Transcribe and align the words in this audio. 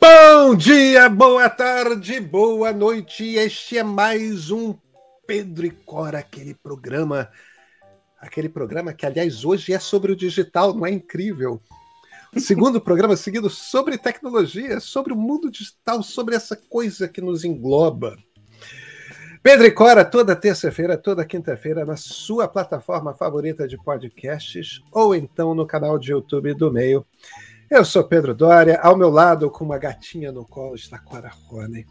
Bom 0.00 0.54
dia, 0.56 1.08
boa 1.08 1.48
tarde, 1.48 2.20
boa 2.20 2.72
noite. 2.72 3.36
Este 3.36 3.78
é 3.78 3.82
mais 3.82 4.50
um 4.50 4.74
Pedro 5.26 5.64
e 5.64 5.70
Cora, 5.70 6.18
aquele 6.18 6.54
programa, 6.54 7.30
aquele 8.18 8.48
programa 8.48 8.92
que, 8.92 9.06
aliás, 9.06 9.44
hoje 9.44 9.72
é 9.72 9.78
sobre 9.78 10.12
o 10.12 10.16
digital, 10.16 10.74
não 10.74 10.84
é 10.84 10.90
incrível? 10.90 11.60
O 12.34 12.40
segundo 12.40 12.80
programa 12.82 13.16
seguido 13.16 13.48
sobre 13.48 13.96
tecnologia, 13.96 14.80
sobre 14.80 15.12
o 15.12 15.16
mundo 15.16 15.50
digital, 15.50 16.02
sobre 16.02 16.34
essa 16.34 16.56
coisa 16.56 17.08
que 17.08 17.20
nos 17.20 17.44
engloba. 17.44 18.16
Pedro 19.42 19.66
e 19.66 19.72
Cora, 19.72 20.04
toda 20.04 20.36
terça-feira, 20.36 20.96
toda 20.96 21.24
quinta-feira, 21.24 21.84
na 21.84 21.96
sua 21.96 22.46
plataforma 22.46 23.12
favorita 23.12 23.66
de 23.66 23.76
podcasts, 23.76 24.80
ou 24.92 25.16
então 25.16 25.52
no 25.52 25.66
canal 25.66 25.98
de 25.98 26.12
YouTube 26.12 26.54
do 26.54 26.72
Meio. 26.72 27.04
Eu 27.74 27.86
sou 27.86 28.04
Pedro 28.04 28.34
Dória, 28.34 28.78
ao 28.82 28.94
meu 28.94 29.08
lado, 29.08 29.50
com 29.50 29.64
uma 29.64 29.78
gatinha 29.78 30.30
no 30.30 30.44
colo, 30.44 30.74
está 30.74 30.98
Cora 30.98 31.30
Rony. 31.30 31.86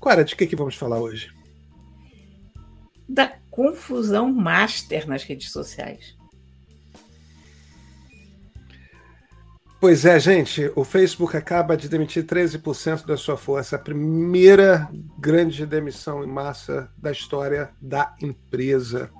Cora, 0.00 0.24
de 0.24 0.34
que, 0.34 0.46
que 0.46 0.56
vamos 0.56 0.74
falar 0.74 0.98
hoje? 0.98 1.30
Da 3.06 3.36
confusão 3.50 4.32
master 4.32 5.06
nas 5.06 5.24
redes 5.24 5.52
sociais. 5.52 6.16
Pois 9.78 10.06
é, 10.06 10.18
gente, 10.18 10.72
o 10.74 10.84
Facebook 10.84 11.36
acaba 11.36 11.76
de 11.76 11.86
demitir 11.86 12.24
13% 12.24 13.04
da 13.04 13.18
sua 13.18 13.36
força, 13.36 13.76
a 13.76 13.78
primeira 13.78 14.88
grande 15.18 15.66
demissão 15.66 16.24
em 16.24 16.28
massa 16.28 16.90
da 16.96 17.12
história 17.12 17.68
da 17.78 18.16
empresa, 18.22 19.10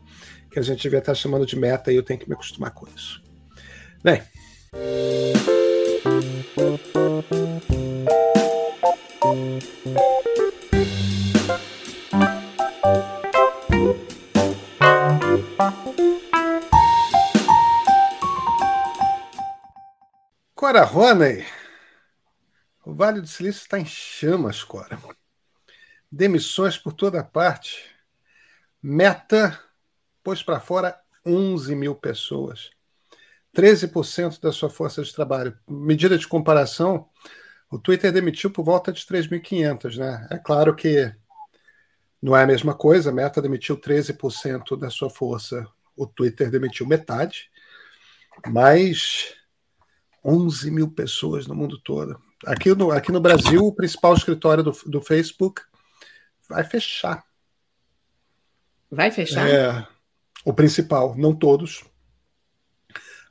que 0.50 0.58
a 0.58 0.62
gente 0.62 0.80
devia 0.80 1.00
estar 1.00 1.14
chamando 1.14 1.44
de 1.44 1.56
meta 1.56 1.92
e 1.92 1.96
eu 1.96 2.02
tenho 2.02 2.18
que 2.18 2.26
me 2.26 2.34
acostumar 2.34 2.70
com 2.70 2.86
isso. 2.88 3.22
Bem, 4.02 4.22
Cora 20.54 20.82
Roney, 20.84 21.46
o 22.84 22.92
Vale 22.92 23.20
do 23.20 23.26
Silício 23.26 23.60
está 23.60 23.78
em 23.78 23.86
chamas, 23.86 24.64
Cora. 24.64 24.98
Demissões 26.10 26.76
por 26.76 26.92
toda 26.92 27.22
parte. 27.22 27.88
Meta 28.82 29.58
pôs 30.22 30.42
para 30.42 30.60
fora 30.60 31.00
11 31.24 31.74
mil 31.74 31.94
pessoas. 31.94 32.75
13% 33.56 34.38
da 34.40 34.52
sua 34.52 34.68
força 34.68 35.02
de 35.02 35.14
trabalho. 35.14 35.56
Medida 35.66 36.18
de 36.18 36.28
comparação, 36.28 37.08
o 37.70 37.78
Twitter 37.78 38.12
demitiu 38.12 38.50
por 38.50 38.62
volta 38.62 38.92
de 38.92 39.00
3.500, 39.00 39.96
né? 39.96 40.28
É 40.30 40.36
claro 40.36 40.74
que 40.74 41.10
não 42.20 42.36
é 42.36 42.42
a 42.42 42.46
mesma 42.46 42.74
coisa, 42.74 43.08
a 43.08 43.12
Meta 43.12 43.40
demitiu 43.40 43.78
13% 43.78 44.78
da 44.78 44.90
sua 44.90 45.08
força, 45.08 45.66
o 45.96 46.06
Twitter 46.06 46.50
demitiu 46.50 46.86
metade, 46.86 47.50
mas 48.46 49.34
11 50.22 50.70
mil 50.70 50.90
pessoas 50.90 51.46
no 51.46 51.54
mundo 51.54 51.78
todo. 51.78 52.20
Aqui 52.44 52.74
no, 52.74 52.90
aqui 52.90 53.10
no 53.10 53.20
Brasil, 53.20 53.62
o 53.62 53.74
principal 53.74 54.12
escritório 54.14 54.62
do, 54.62 54.72
do 54.86 55.00
Facebook 55.00 55.62
vai 56.48 56.62
fechar. 56.62 57.24
Vai 58.90 59.10
fechar? 59.10 59.48
É, 59.48 59.86
o 60.44 60.52
principal, 60.52 61.16
não 61.16 61.34
todos. 61.34 61.84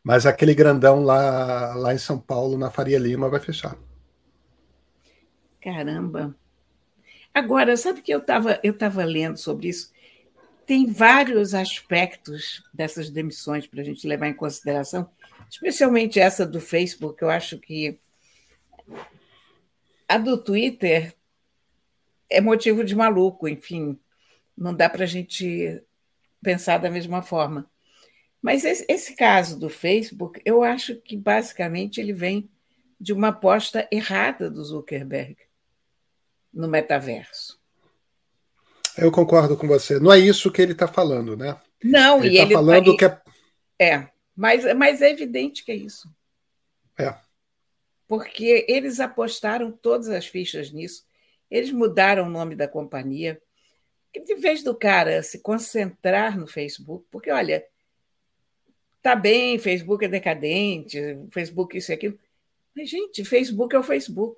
Mas 0.06 0.28
aquele 0.28 0.54
grandão 0.54 1.04
lá, 1.04 1.74
lá 1.74 1.92
em 1.92 1.98
São 1.98 2.20
Paulo, 2.20 2.60
na 2.60 2.70
Faria 2.70 3.00
Lima, 3.00 3.28
vai 3.28 3.40
fechar. 3.40 3.76
Caramba! 5.60 6.36
Agora, 7.34 7.76
sabe 7.76 8.04
que 8.04 8.14
eu 8.14 8.20
estava 8.20 8.60
eu 8.62 8.78
tava 8.78 9.04
lendo 9.04 9.38
sobre 9.38 9.70
isso? 9.70 9.92
Tem 10.64 10.86
vários 10.86 11.56
aspectos 11.56 12.64
dessas 12.72 13.10
demissões 13.10 13.66
para 13.66 13.82
a 13.82 13.84
gente 13.84 14.08
levar 14.08 14.28
em 14.28 14.36
consideração, 14.36 15.10
especialmente 15.50 16.20
essa 16.20 16.46
do 16.46 16.62
Facebook. 16.62 17.20
Eu 17.24 17.32
acho 17.32 17.58
que 17.58 18.00
a 20.08 20.20
do 20.20 20.38
Twitter 20.38 21.16
é 22.30 22.40
motivo 22.40 22.84
de 22.84 22.96
maluco, 22.96 23.48
enfim, 23.48 24.00
não 24.56 24.72
dá 24.72 24.88
para 24.88 25.04
a 25.04 25.08
gente 25.08 25.82
pensar 26.44 26.78
da 26.78 26.92
mesma 26.92 27.24
forma. 27.24 27.68
Mas 28.42 28.64
esse, 28.64 28.86
esse, 28.88 29.16
caso 29.16 29.60
do 29.60 29.70
Facebook, 29.70 30.42
eu 30.46 30.64
acho 30.64 30.96
que 30.98 31.18
basicamente 31.18 32.00
ele 32.00 32.14
vem 32.14 32.50
de 33.00 33.12
uma 33.12 33.30
aposta 33.30 33.88
errada 33.92 34.50
do 34.50 34.64
Zuckerberg 34.64 35.36
no 36.54 36.68
metaverso. 36.68 37.60
Eu 38.98 39.12
concordo 39.12 39.58
com 39.58 39.68
você. 39.68 40.00
Não 40.00 40.12
é 40.12 40.20
isso 40.20 40.52
que 40.52 40.62
ele 40.62 40.72
está 40.72 40.88
falando, 40.88 41.36
né? 41.36 41.60
Não, 41.84 42.24
ele 42.24 42.36
e 42.36 42.38
tá 42.38 42.44
ele 42.44 42.54
falando 42.54 42.98
que 42.98 43.06
é. 43.06 43.22
É, 43.78 44.10
mas, 44.36 44.64
mas 44.76 45.02
é 45.02 45.10
evidente 45.10 45.66
que 45.66 45.72
é 45.72 45.76
isso. 45.76 46.10
É. 46.98 47.14
Porque 48.08 48.66
eles 48.70 49.00
apostaram 49.00 49.72
todas 49.72 50.08
as 50.10 50.26
fichas 50.26 50.72
nisso, 50.72 51.04
eles 51.50 51.72
mudaram 51.72 52.26
o 52.26 52.30
nome 52.30 52.56
da 52.56 52.68
companhia. 52.68 53.42
De 54.14 54.36
vez 54.36 54.64
do 54.64 54.74
cara 54.74 55.22
se 55.22 55.40
concentrar 55.40 56.38
no 56.38 56.48
Facebook, 56.48 57.06
porque 57.12 57.30
olha, 57.30 57.66
tá 59.06 59.16
bem, 59.16 59.60
Facebook 59.60 60.04
é 60.04 60.08
decadente, 60.08 61.00
Facebook 61.30 61.78
isso 61.78 61.92
e 61.92 61.94
aquilo. 61.94 62.20
Mas, 62.76 62.90
gente, 62.90 63.24
Facebook 63.24 63.76
é 63.76 63.78
o 63.78 63.84
Facebook. 63.84 64.36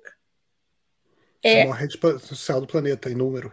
É, 1.42 1.62
é 1.62 1.64
uma 1.64 1.74
rede 1.74 1.98
social 2.20 2.60
do 2.60 2.66
planeta 2.66 3.08
em 3.08 3.14
número. 3.14 3.50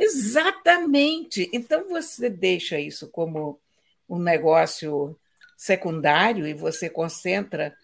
Exatamente. 0.00 1.50
Então 1.52 1.86
você 1.86 2.30
deixa 2.30 2.80
isso 2.80 3.10
como 3.10 3.60
um 4.08 4.18
negócio 4.18 5.14
secundário 5.54 6.46
e 6.46 6.54
você 6.54 6.88
concentra 6.88 7.76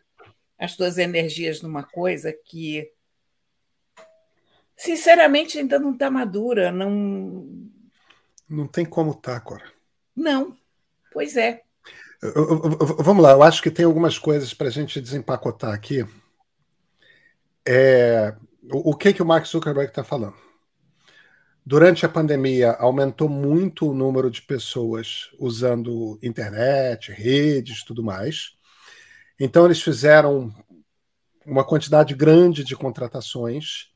as 0.58 0.72
suas 0.72 0.96
energias 0.96 1.60
numa 1.60 1.82
coisa 1.82 2.32
que, 2.32 2.90
sinceramente, 4.74 5.58
ainda 5.58 5.78
não 5.78 5.92
está 5.92 6.10
madura. 6.10 6.72
Não... 6.72 7.46
não 8.48 8.66
tem 8.66 8.86
como 8.86 9.10
estar, 9.10 9.34
tá, 9.34 9.40
Cora. 9.40 9.70
Não, 10.16 10.56
pois 11.12 11.36
é. 11.36 11.62
Vamos 12.98 13.22
lá, 13.22 13.30
eu 13.32 13.42
acho 13.42 13.62
que 13.62 13.70
tem 13.70 13.84
algumas 13.84 14.18
coisas 14.18 14.52
para 14.52 14.68
a 14.68 14.70
gente 14.70 15.00
desempacotar 15.00 15.72
aqui. 15.72 16.06
É, 17.66 18.34
o, 18.70 18.94
que, 18.94 19.12
que 19.14 19.22
o 19.22 19.26
Mark 19.26 19.46
Zuckerberg 19.46 19.90
está 19.90 20.04
falando? 20.04 20.36
Durante 21.64 22.04
a 22.04 22.08
pandemia, 22.08 22.72
aumentou 22.72 23.28
muito 23.28 23.88
o 23.88 23.94
número 23.94 24.30
de 24.30 24.42
pessoas 24.42 25.30
usando 25.38 26.18
internet, 26.22 27.10
redes 27.10 27.84
tudo 27.84 28.02
mais. 28.02 28.56
Então, 29.38 29.64
eles 29.64 29.80
fizeram 29.80 30.54
uma 31.46 31.64
quantidade 31.64 32.14
grande 32.14 32.64
de 32.64 32.76
contratações. 32.76 33.90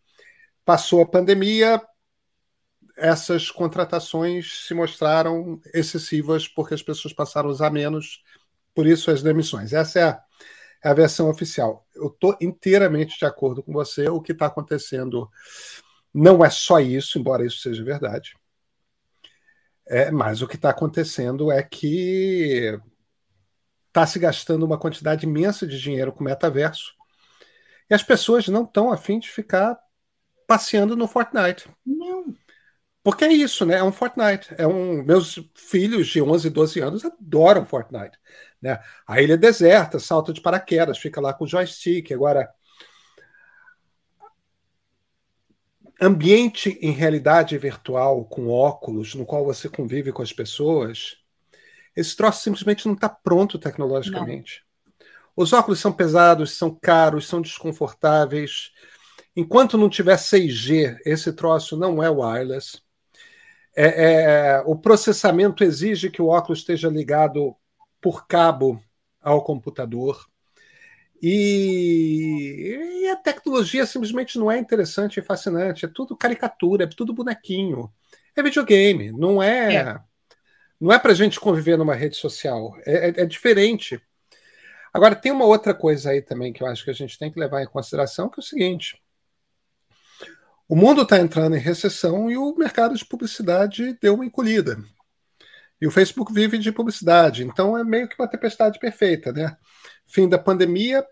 Passou 0.64 1.02
a 1.02 1.06
pandemia, 1.06 1.82
essas 2.96 3.50
contratações 3.50 4.66
se 4.66 4.74
mostraram 4.74 5.60
excessivas 5.72 6.46
porque 6.48 6.74
as 6.74 6.82
pessoas 6.82 7.12
passaram 7.12 7.48
a 7.48 7.52
usar 7.52 7.70
menos, 7.70 8.22
por 8.74 8.86
isso 8.86 9.10
as 9.10 9.22
demissões. 9.22 9.72
Essa 9.72 9.98
é 9.98 10.02
a, 10.04 10.22
é 10.84 10.88
a 10.88 10.94
versão 10.94 11.28
oficial. 11.28 11.86
Eu 11.94 12.08
estou 12.08 12.36
inteiramente 12.40 13.18
de 13.18 13.24
acordo 13.24 13.62
com 13.62 13.72
você. 13.72 14.08
O 14.08 14.20
que 14.20 14.32
está 14.32 14.46
acontecendo 14.46 15.30
não 16.12 16.44
é 16.44 16.50
só 16.50 16.78
isso, 16.80 17.18
embora 17.18 17.44
isso 17.44 17.58
seja 17.58 17.84
verdade. 17.84 18.36
É, 19.86 20.10
mas 20.10 20.40
o 20.40 20.48
que 20.48 20.56
está 20.56 20.70
acontecendo 20.70 21.52
é 21.52 21.62
que 21.62 22.78
está 23.88 24.06
se 24.06 24.18
gastando 24.18 24.64
uma 24.64 24.78
quantidade 24.78 25.26
imensa 25.26 25.66
de 25.66 25.80
dinheiro 25.80 26.12
com 26.12 26.24
metaverso 26.24 26.94
e 27.88 27.94
as 27.94 28.02
pessoas 28.02 28.48
não 28.48 28.64
estão 28.64 28.90
afim 28.90 29.18
de 29.18 29.28
ficar 29.28 29.78
passeando 30.46 30.96
no 30.96 31.06
Fortnite. 31.06 31.68
Não. 31.84 32.34
Porque 33.04 33.26
é 33.26 33.32
isso, 33.32 33.66
né? 33.66 33.76
É 33.76 33.84
um 33.84 33.92
Fortnite. 33.92 34.54
É 34.56 34.66
um, 34.66 35.02
meus 35.04 35.38
filhos 35.54 36.06
de 36.08 36.22
11 36.22 36.46
e 36.46 36.50
12 36.50 36.80
anos 36.80 37.04
adoram 37.04 37.66
Fortnite. 37.66 38.18
Né? 38.62 38.80
A 39.06 39.20
ilha 39.20 39.34
é 39.34 39.36
deserta, 39.36 39.98
salta 39.98 40.32
de 40.32 40.40
paraquedas, 40.40 40.96
fica 40.96 41.20
lá 41.20 41.34
com 41.34 41.44
o 41.44 41.46
joystick. 41.46 42.10
Agora, 42.12 42.48
ambiente 46.00 46.78
em 46.80 46.92
realidade 46.92 47.58
virtual, 47.58 48.24
com 48.24 48.48
óculos, 48.48 49.14
no 49.14 49.26
qual 49.26 49.44
você 49.44 49.68
convive 49.68 50.10
com 50.10 50.22
as 50.22 50.32
pessoas, 50.32 51.18
esse 51.94 52.16
troço 52.16 52.42
simplesmente 52.42 52.86
não 52.86 52.94
está 52.94 53.10
pronto 53.10 53.58
tecnologicamente. 53.58 54.64
Não. 54.98 55.44
Os 55.44 55.52
óculos 55.52 55.78
são 55.78 55.92
pesados, 55.92 56.52
são 56.52 56.74
caros, 56.74 57.28
são 57.28 57.42
desconfortáveis. 57.42 58.72
Enquanto 59.36 59.76
não 59.76 59.90
tiver 59.90 60.16
6G, 60.16 60.96
esse 61.04 61.34
troço 61.34 61.76
não 61.76 62.02
é 62.02 62.08
wireless. 62.08 62.83
É, 63.76 63.86
é, 63.86 64.62
o 64.66 64.76
processamento 64.76 65.64
exige 65.64 66.10
que 66.10 66.22
o 66.22 66.28
óculos 66.28 66.60
esteja 66.60 66.88
ligado 66.88 67.56
por 68.00 68.26
cabo 68.26 68.80
ao 69.20 69.42
computador. 69.42 70.26
E, 71.20 73.00
e, 73.02 73.08
a 73.08 73.16
tecnologia 73.16 73.86
simplesmente 73.86 74.38
não 74.38 74.50
é 74.50 74.58
interessante 74.58 75.18
e 75.18 75.22
fascinante. 75.22 75.86
É 75.86 75.88
tudo 75.88 76.16
caricatura, 76.16 76.84
é 76.84 76.86
tudo 76.86 77.14
bonequinho. 77.14 77.90
É 78.36 78.42
videogame, 78.42 79.10
não 79.10 79.42
é. 79.42 79.76
é. 79.76 80.00
Não 80.80 80.92
é 80.92 80.98
para 80.98 81.12
a 81.12 81.14
gente 81.14 81.40
conviver 81.40 81.78
numa 81.78 81.94
rede 81.94 82.16
social. 82.16 82.76
É, 82.84 83.08
é, 83.08 83.22
é, 83.22 83.26
diferente. 83.26 84.00
Agora, 84.92 85.14
tem 85.14 85.32
uma 85.32 85.46
outra 85.46 85.72
coisa 85.72 86.10
aí 86.10 86.20
também 86.20 86.52
que 86.52 86.62
eu 86.62 86.66
acho 86.66 86.84
que 86.84 86.90
a 86.90 86.94
gente 86.94 87.18
tem 87.18 87.32
que 87.32 87.40
levar 87.40 87.62
em 87.62 87.66
consideração, 87.66 88.28
que 88.28 88.38
é 88.38 88.42
o 88.42 88.46
seguinte: 88.46 89.00
o 90.68 90.74
mundo 90.74 91.02
está 91.02 91.18
entrando 91.18 91.56
em 91.56 91.60
recessão 91.60 92.30
e 92.30 92.36
o 92.36 92.54
mercado 92.56 92.94
de 92.94 93.04
publicidade 93.04 93.98
deu 94.00 94.14
uma 94.14 94.24
encolhida. 94.24 94.78
E 95.80 95.86
o 95.86 95.90
Facebook 95.90 96.32
vive 96.32 96.56
de 96.56 96.72
publicidade, 96.72 97.44
então 97.44 97.76
é 97.76 97.84
meio 97.84 98.08
que 98.08 98.14
uma 98.18 98.28
tempestade 98.28 98.78
perfeita, 98.78 99.32
né? 99.32 99.56
Fim 100.06 100.28
da 100.28 100.38
pandemia, 100.38 101.06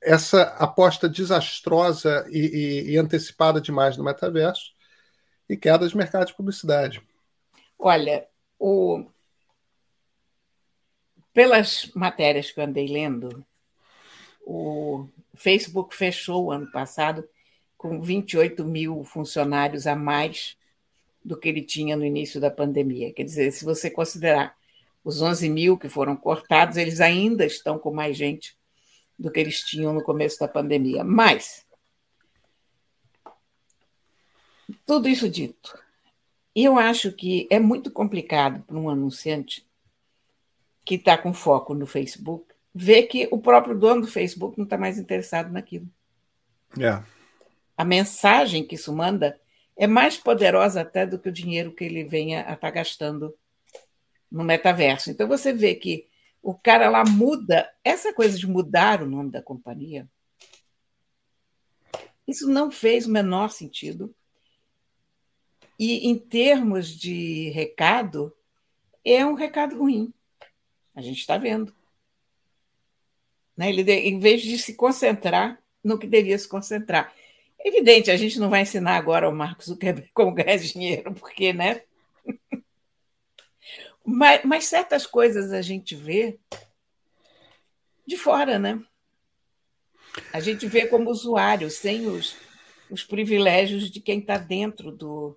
essa 0.00 0.42
aposta 0.58 1.08
desastrosa 1.08 2.24
e, 2.30 2.38
e, 2.38 2.90
e 2.92 2.96
antecipada 2.96 3.60
demais 3.60 3.96
no 3.96 4.04
metaverso 4.04 4.72
e 5.48 5.56
queda 5.56 5.88
de 5.88 5.96
mercado 5.96 6.26
de 6.26 6.34
publicidade. 6.34 7.02
Olha, 7.78 8.26
o... 8.58 9.04
pelas 11.32 11.90
matérias 11.94 12.50
que 12.52 12.60
eu 12.60 12.64
andei 12.64 12.86
lendo, 12.86 13.44
o 14.46 15.08
Facebook 15.34 15.96
fechou 15.96 16.52
ano 16.52 16.70
passado 16.70 17.28
com 17.84 18.00
28 18.00 18.64
mil 18.64 19.04
funcionários 19.04 19.86
a 19.86 19.94
mais 19.94 20.56
do 21.22 21.36
que 21.36 21.50
ele 21.50 21.60
tinha 21.60 21.94
no 21.94 22.02
início 22.02 22.40
da 22.40 22.50
pandemia. 22.50 23.12
Quer 23.12 23.24
dizer, 23.24 23.52
se 23.52 23.62
você 23.62 23.90
considerar 23.90 24.56
os 25.04 25.20
11 25.20 25.50
mil 25.50 25.76
que 25.76 25.86
foram 25.86 26.16
cortados, 26.16 26.78
eles 26.78 26.98
ainda 27.02 27.44
estão 27.44 27.78
com 27.78 27.92
mais 27.92 28.16
gente 28.16 28.56
do 29.18 29.30
que 29.30 29.38
eles 29.38 29.60
tinham 29.60 29.92
no 29.92 30.02
começo 30.02 30.40
da 30.40 30.48
pandemia. 30.48 31.04
Mas, 31.04 31.66
tudo 34.86 35.06
isso 35.06 35.28
dito, 35.28 35.78
eu 36.56 36.78
acho 36.78 37.12
que 37.12 37.46
é 37.50 37.58
muito 37.58 37.90
complicado 37.90 38.62
para 38.62 38.78
um 38.78 38.88
anunciante 38.88 39.62
que 40.86 40.94
está 40.94 41.18
com 41.18 41.34
foco 41.34 41.74
no 41.74 41.84
Facebook 41.84 42.46
ver 42.74 43.02
que 43.08 43.28
o 43.30 43.38
próprio 43.38 43.78
dono 43.78 44.00
do 44.00 44.06
Facebook 44.06 44.56
não 44.56 44.64
está 44.64 44.78
mais 44.78 44.98
interessado 44.98 45.52
naquilo. 45.52 45.86
É 46.80 47.13
a 47.76 47.84
mensagem 47.84 48.66
que 48.66 48.74
isso 48.74 48.94
manda 48.94 49.38
é 49.76 49.86
mais 49.86 50.16
poderosa 50.16 50.82
até 50.82 51.04
do 51.06 51.18
que 51.18 51.28
o 51.28 51.32
dinheiro 51.32 51.74
que 51.74 51.84
ele 51.84 52.04
venha 52.04 52.40
a 52.40 52.54
estar 52.54 52.56
tá 52.56 52.70
gastando 52.70 53.34
no 54.30 54.44
metaverso. 54.44 55.10
Então 55.10 55.26
você 55.26 55.52
vê 55.52 55.74
que 55.74 56.08
o 56.42 56.54
cara 56.54 56.88
lá 56.88 57.04
muda, 57.04 57.70
essa 57.82 58.12
coisa 58.12 58.38
de 58.38 58.46
mudar 58.46 59.02
o 59.02 59.06
nome 59.06 59.30
da 59.30 59.42
companhia, 59.42 60.08
isso 62.26 62.48
não 62.48 62.70
fez 62.70 63.06
o 63.06 63.10
menor 63.10 63.50
sentido. 63.50 64.14
E 65.78 66.08
em 66.08 66.16
termos 66.16 66.88
de 66.88 67.50
recado, 67.50 68.34
é 69.04 69.26
um 69.26 69.34
recado 69.34 69.78
ruim. 69.78 70.12
A 70.94 71.02
gente 71.02 71.18
está 71.18 71.36
vendo. 71.36 71.74
Né? 73.56 73.68
Ele, 73.70 73.90
em 73.92 74.18
vez 74.18 74.42
de 74.42 74.56
se 74.58 74.74
concentrar 74.74 75.60
no 75.82 75.98
que 75.98 76.06
devia 76.06 76.38
se 76.38 76.48
concentrar. 76.48 77.12
Evidente, 77.64 78.10
a 78.10 78.16
gente 78.16 78.38
não 78.38 78.50
vai 78.50 78.60
ensinar 78.60 78.94
agora 78.94 79.24
ao 79.24 79.34
Marcos 79.34 79.66
Zuckerberg 79.66 80.10
como 80.12 80.34
ganhar 80.34 80.58
dinheiro, 80.58 81.14
porque, 81.14 81.54
né? 81.54 81.82
mas, 84.04 84.44
mas 84.44 84.64
certas 84.66 85.06
coisas 85.06 85.50
a 85.50 85.62
gente 85.62 85.96
vê 85.96 86.38
de 88.06 88.18
fora, 88.18 88.58
né? 88.58 88.84
A 90.30 90.40
gente 90.40 90.66
vê 90.66 90.86
como 90.86 91.10
usuário, 91.10 91.70
sem 91.70 92.06
os, 92.06 92.36
os 92.90 93.02
privilégios 93.02 93.90
de 93.90 93.98
quem 93.98 94.18
está 94.18 94.36
dentro 94.36 94.92
do, 94.92 95.34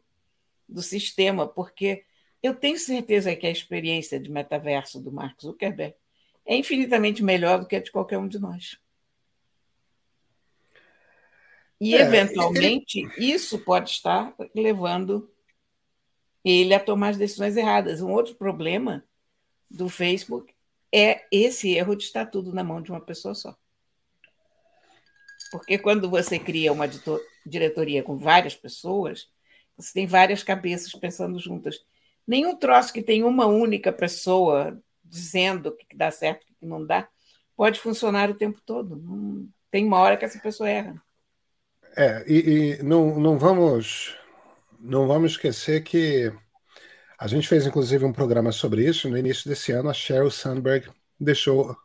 do 0.68 0.82
sistema, 0.82 1.48
porque 1.48 2.04
eu 2.44 2.54
tenho 2.54 2.78
certeza 2.78 3.36
que 3.38 3.48
a 3.48 3.52
experiência 3.52 4.20
de 4.20 4.30
metaverso 4.30 5.00
do 5.00 5.14
Mark 5.14 5.42
Zuckerberg 5.42 5.96
é 6.46 6.58
infinitamente 6.58 7.24
melhor 7.24 7.60
do 7.60 7.66
que 7.66 7.76
a 7.78 7.82
de 7.82 7.92
qualquer 7.92 8.18
um 8.18 8.28
de 8.28 8.38
nós. 8.38 8.78
E, 11.80 11.96
é, 11.96 12.02
eventualmente, 12.02 13.00
ele... 13.00 13.34
isso 13.34 13.60
pode 13.60 13.92
estar 13.92 14.34
levando 14.54 15.30
ele 16.44 16.74
a 16.74 16.80
tomar 16.80 17.10
as 17.10 17.18
decisões 17.18 17.56
erradas. 17.58 18.02
Um 18.02 18.12
outro 18.12 18.36
problema 18.36 19.04
do 19.70 19.90
Facebook 19.90 20.54
é 20.94 21.26
esse 21.32 21.76
erro 21.76 21.96
de 21.96 22.04
estar 22.04 22.26
tudo 22.26 22.54
na 22.54 22.64
mão 22.64 22.82
de 22.82 22.92
uma 22.92 23.02
pessoa 23.02 23.36
só. 23.36 23.56
Porque 25.52 25.78
quando 25.78 26.10
você 26.10 26.40
cria 26.40 26.74
uma 26.74 26.90
diretoria 27.46 28.04
com 28.04 28.18
várias 28.18 28.56
pessoas, 28.56 29.30
você 29.78 29.94
tem 29.94 30.08
várias 30.08 30.44
cabeças 30.44 30.92
pensando 30.94 31.40
juntas. 31.40 31.80
Nenhum 32.26 32.56
troço 32.56 32.92
que 32.92 33.02
tem 33.02 33.24
uma 33.24 33.46
única 33.46 33.92
pessoa 33.92 34.82
dizendo 35.04 35.70
o 35.70 35.72
que 35.76 35.96
dá 35.96 36.12
certo 36.12 36.46
e 36.48 36.52
o 36.52 36.56
que 36.56 36.66
não 36.66 36.86
dá 36.86 37.08
pode 37.56 37.80
funcionar 37.80 38.30
o 38.30 38.36
tempo 38.36 38.60
todo. 38.66 39.02
Tem 39.72 39.86
uma 39.86 40.00
hora 40.00 40.18
que 40.18 40.26
essa 40.26 40.40
pessoa 40.40 40.70
erra. 40.70 41.02
É, 41.98 42.24
e, 42.28 42.78
e, 42.80 42.84
não, 42.84 43.20
não 43.20 43.40
vamos 43.40 44.16
não 44.80 45.08
vamos 45.08 45.32
esquecer 45.32 45.84
que 45.84 46.32
a 47.18 47.26
gente 47.26 47.48
fez 47.48 47.66
inclusive 47.66 48.06
um 48.06 48.14
programa 48.14 48.52
sobre 48.52 48.88
isso 48.88 49.10
no 49.10 49.18
início 49.18 49.50
desse 49.50 49.72
ano. 49.72 49.90
A 49.90 49.94
Sheryl 49.94 50.30
Sandberg 50.30 50.88
deixou 51.20 51.76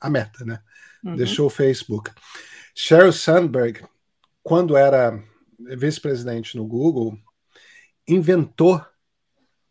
a 0.00 0.08
meta, 0.08 0.42
né? 0.42 0.62
Uhum. 1.04 1.16
Deixou 1.16 1.48
o 1.48 1.50
Facebook. 1.50 2.10
Sheryl 2.74 3.12
Sandberg, 3.12 3.84
quando 4.42 4.74
era 4.74 5.22
vice-presidente 5.58 6.56
no 6.56 6.66
Google, 6.66 7.18
inventou 8.06 8.82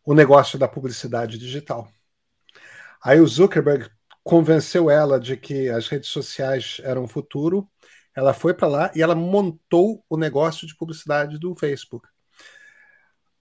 o 0.05 0.13
negócio 0.13 0.59
da 0.59 0.67
publicidade 0.67 1.39
digital. 1.39 1.91
Aí 3.03 3.19
o 3.19 3.25
Zuckerberg 3.27 3.89
convenceu 4.23 4.91
ela 4.91 5.19
de 5.19 5.35
que 5.35 5.69
as 5.69 5.87
redes 5.87 6.09
sociais 6.09 6.79
eram 6.83 7.05
o 7.05 7.07
futuro 7.07 7.67
ela 8.17 8.33
foi 8.33 8.51
para 8.51 8.67
lá 8.67 8.91
e 8.95 9.01
ela 9.03 9.13
montou 9.13 10.03
o 10.09 10.17
negócio 10.17 10.65
de 10.65 10.75
publicidade 10.75 11.37
do 11.37 11.53
Facebook. 11.53 12.09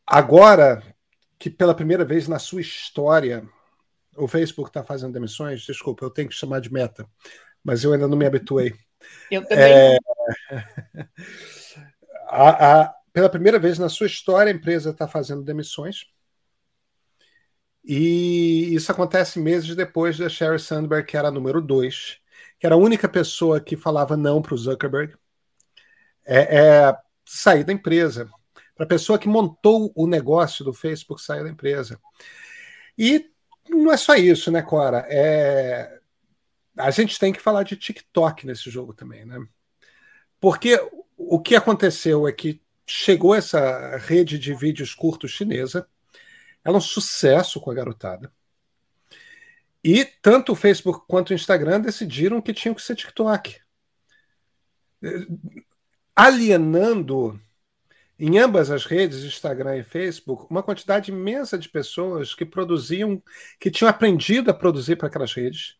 Agora 0.06 0.82
que 1.38 1.48
pela 1.48 1.74
primeira 1.74 2.04
vez 2.04 2.28
na 2.28 2.38
sua 2.38 2.60
história 2.60 3.48
o 4.14 4.28
Facebook 4.28 4.68
está 4.68 4.84
fazendo 4.84 5.14
demissões, 5.14 5.62
desculpa, 5.62 6.04
eu 6.04 6.10
tenho 6.10 6.28
que 6.28 6.34
chamar 6.34 6.60
de 6.60 6.70
meta, 6.70 7.08
mas 7.64 7.84
eu 7.84 7.94
ainda 7.94 8.06
não 8.06 8.18
me 8.18 8.26
habituei. 8.26 8.74
Eu 9.30 9.46
também. 9.46 9.72
É... 9.72 9.98
a, 12.28 12.82
a, 12.82 12.94
pela 13.14 13.30
primeira 13.30 13.58
vez 13.58 13.78
na 13.78 13.88
sua 13.88 14.06
história, 14.06 14.52
a 14.52 14.54
empresa 14.54 14.90
está 14.90 15.08
fazendo 15.08 15.42
demissões. 15.42 16.04
E 17.82 18.74
isso 18.74 18.90
acontece 18.92 19.38
meses 19.38 19.74
depois 19.74 20.18
da 20.18 20.28
Sheryl 20.28 20.58
Sandberg, 20.58 21.06
que 21.06 21.16
era 21.16 21.28
a 21.28 21.30
número 21.30 21.62
2, 21.62 22.20
que 22.58 22.66
era 22.66 22.74
a 22.74 22.78
única 22.78 23.08
pessoa 23.08 23.60
que 23.60 23.76
falava 23.76 24.16
não 24.16 24.40
para 24.40 24.54
o 24.54 24.58
Zuckerberg, 24.58 25.14
é, 26.24 26.58
é, 26.58 26.98
sair 27.24 27.64
da 27.64 27.72
empresa. 27.72 28.28
Para 28.74 28.84
a 28.84 28.88
pessoa 28.88 29.18
que 29.18 29.28
montou 29.28 29.92
o 29.94 30.06
negócio 30.06 30.64
do 30.64 30.72
Facebook 30.72 31.22
sair 31.22 31.42
da 31.42 31.50
empresa. 31.50 31.98
E 32.96 33.30
não 33.68 33.92
é 33.92 33.96
só 33.96 34.14
isso, 34.14 34.50
né, 34.50 34.62
Cora? 34.62 35.06
É... 35.08 35.98
A 36.76 36.90
gente 36.90 37.18
tem 37.18 37.32
que 37.32 37.40
falar 37.40 37.62
de 37.62 37.76
TikTok 37.76 38.46
nesse 38.46 38.70
jogo 38.70 38.92
também, 38.92 39.24
né? 39.24 39.38
Porque 40.38 40.78
o 41.16 41.40
que 41.40 41.56
aconteceu 41.56 42.28
é 42.28 42.32
que 42.32 42.60
chegou 42.86 43.34
essa 43.34 43.96
rede 43.96 44.38
de 44.38 44.54
vídeos 44.54 44.94
curtos 44.94 45.30
chinesa, 45.30 45.88
ela 46.62 46.76
é 46.76 46.78
um 46.78 46.80
sucesso 46.80 47.60
com 47.60 47.70
a 47.70 47.74
garotada. 47.74 48.30
E 49.88 50.04
tanto 50.04 50.50
o 50.50 50.56
Facebook 50.56 51.04
quanto 51.06 51.30
o 51.30 51.32
Instagram 51.32 51.80
decidiram 51.80 52.42
que 52.42 52.52
tinham 52.52 52.74
que 52.74 52.82
ser 52.82 52.96
TikTok. 52.96 53.60
Alienando 56.12 57.40
em 58.18 58.36
ambas 58.36 58.68
as 58.68 58.84
redes, 58.84 59.22
Instagram 59.22 59.76
e 59.76 59.84
Facebook, 59.84 60.46
uma 60.50 60.60
quantidade 60.60 61.12
imensa 61.12 61.56
de 61.56 61.68
pessoas 61.68 62.34
que 62.34 62.44
produziam, 62.44 63.22
que 63.60 63.70
tinham 63.70 63.88
aprendido 63.88 64.50
a 64.50 64.54
produzir 64.54 64.96
para 64.96 65.06
aquelas 65.06 65.32
redes. 65.32 65.76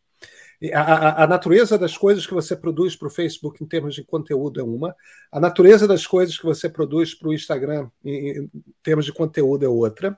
A, 0.73 0.81
a, 0.81 1.25
a, 1.25 1.27
natureza 1.27 1.77
das 1.77 1.99
coisas 1.99 2.25
que 2.25 2.33
você 2.33 2.55
produz 2.55 2.95
para 2.95 3.09
o 3.09 3.11
Facebook 3.11 3.61
em 3.61 3.67
termos 3.67 3.97
de 3.97 4.05
conteúdo 4.05 4.61
é 4.61 4.63
uma, 4.63 4.95
a 5.33 5.41
natureza 5.41 5.89
das 5.89 6.07
coisas 6.07 6.39
que 6.39 6.45
você 6.45 6.69
produz 6.69 7.13
para 7.13 7.29
o 7.29 7.35
Instagram 7.35 7.91
em, 8.05 8.39
em 8.39 8.51
termos 8.85 9.05
de 9.05 9.13
conteúdo 9.13 9.65
é 9.65 9.69
outra. 9.69 10.17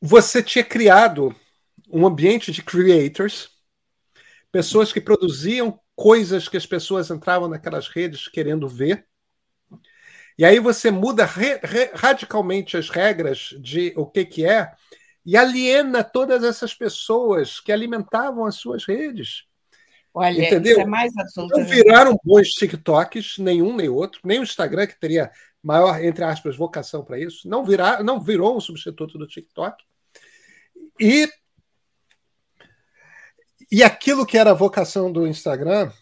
Você 0.00 0.42
tinha 0.42 0.64
criado 0.64 1.36
um 1.90 2.06
ambiente 2.06 2.52
de 2.52 2.62
creators, 2.62 3.50
pessoas 4.50 4.92
que 4.92 5.00
produziam 5.00 5.78
coisas 5.94 6.48
que 6.48 6.56
as 6.56 6.66
pessoas 6.66 7.10
entravam 7.10 7.48
naquelas 7.48 7.88
redes 7.88 8.28
querendo 8.28 8.68
ver. 8.68 9.06
E 10.38 10.44
aí 10.44 10.58
você 10.58 10.90
muda 10.90 11.26
re, 11.26 11.60
re, 11.62 11.90
radicalmente 11.94 12.76
as 12.76 12.88
regras 12.88 13.54
de 13.60 13.92
o 13.96 14.06
que, 14.06 14.24
que 14.24 14.46
é 14.46 14.72
e 15.24 15.36
aliena 15.36 16.02
todas 16.02 16.42
essas 16.42 16.74
pessoas 16.74 17.60
que 17.60 17.70
alimentavam 17.70 18.46
as 18.46 18.56
suas 18.56 18.84
redes. 18.84 19.44
Olha, 20.12 20.46
Entendeu? 20.46 20.72
isso 20.72 20.80
é 20.80 20.86
mais 20.86 21.16
absoluto. 21.16 21.58
Não 21.58 21.66
viraram 21.66 22.18
bons 22.24 22.48
TikToks, 22.48 23.38
nenhum 23.38 23.76
nem 23.76 23.88
outro, 23.88 24.20
nem 24.24 24.40
o 24.40 24.42
Instagram, 24.42 24.86
que 24.86 24.98
teria 24.98 25.30
maior, 25.62 26.02
entre 26.02 26.24
aspas, 26.24 26.56
vocação 26.56 27.04
para 27.04 27.18
isso, 27.18 27.48
não, 27.48 27.64
virar, 27.64 28.02
não 28.02 28.20
virou 28.20 28.56
um 28.56 28.60
substituto 28.60 29.18
do 29.18 29.26
TikTok. 29.26 29.84
E, 30.98 31.28
e 33.70 33.82
aquilo 33.82 34.26
que 34.26 34.36
era 34.36 34.50
a 34.50 34.54
vocação 34.54 35.12
do 35.12 35.26
Instagram 35.26 35.92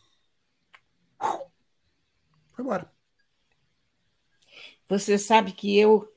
foi 2.59 2.65
embora. 2.65 2.91
Você 4.89 5.17
sabe 5.17 5.53
que 5.53 5.79
eu, 5.79 6.09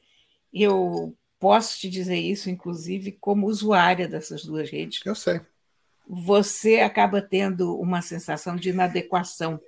eu 0.52 1.16
posso 1.40 1.78
te 1.78 1.90
dizer 1.90 2.18
isso, 2.18 2.50
inclusive, 2.50 3.12
como 3.12 3.48
usuária 3.48 4.08
dessas 4.08 4.44
duas 4.44 4.70
redes. 4.70 5.02
Eu 5.06 5.14
sei. 5.14 5.42
Você 6.08 6.80
acaba 6.80 7.22
tendo 7.22 7.78
uma 7.80 8.02
sensação 8.02 8.56
de 8.56 8.70
inadequação. 8.70 9.60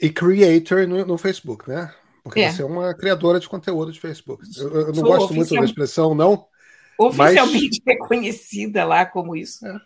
E 0.00 0.08
creator 0.08 0.88
no, 0.88 1.04
no 1.04 1.18
Facebook, 1.18 1.68
né? 1.68 1.94
Porque 2.24 2.40
é. 2.40 2.52
você 2.52 2.62
é 2.62 2.64
uma 2.64 2.94
criadora 2.94 3.38
de 3.38 3.48
conteúdo 3.48 3.92
de 3.92 4.00
Facebook. 4.00 4.44
Eu, 4.56 4.72
eu 4.72 4.86
não 4.88 4.94
Sou 4.94 5.04
gosto 5.04 5.34
muito 5.34 5.54
da 5.54 5.64
expressão, 5.64 6.14
não. 6.14 6.46
Oficialmente 6.98 7.82
mas... 7.84 7.96
reconhecida 7.98 8.84
lá 8.84 9.04
como 9.04 9.36
isso. 9.36 9.66
É. 9.66 9.76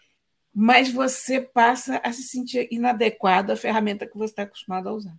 Mas 0.59 0.91
você 0.91 1.39
passa 1.39 2.01
a 2.03 2.11
se 2.15 2.23
sentir 2.23 2.67
inadequado 2.71 3.53
à 3.53 3.57
ferramenta 3.57 4.07
que 4.07 4.17
você 4.17 4.33
está 4.33 4.45
acostumado 4.45 4.89
a 4.89 4.93
usar. 4.95 5.15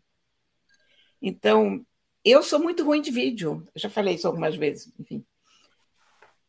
Então, 1.22 1.86
eu 2.26 2.42
sou 2.42 2.60
muito 2.60 2.84
ruim 2.84 3.04
de 3.04 3.12
vídeo, 3.12 3.64
eu 3.76 3.80
já 3.80 3.88
falei 3.88 4.16
isso 4.16 4.26
algumas 4.26 4.56
vezes, 4.56 4.92
enfim. 5.00 5.24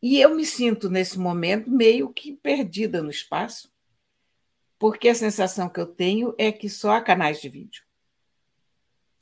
E 0.03 0.19
eu 0.19 0.35
me 0.35 0.47
sinto, 0.47 0.89
nesse 0.89 1.19
momento, 1.19 1.71
meio 1.71 2.11
que 2.11 2.33
perdida 2.33 3.03
no 3.03 3.11
espaço, 3.11 3.71
porque 4.79 5.11
a 5.11 5.15
sensação 5.15 5.69
que 5.69 5.81
eu 5.81 5.87
tenho 5.87 6.35
é 6.39 6.51
que 6.51 6.71
só 6.71 6.93
há 6.93 7.03
canais 7.03 7.43
de 7.43 7.49
vídeo. 7.51 7.83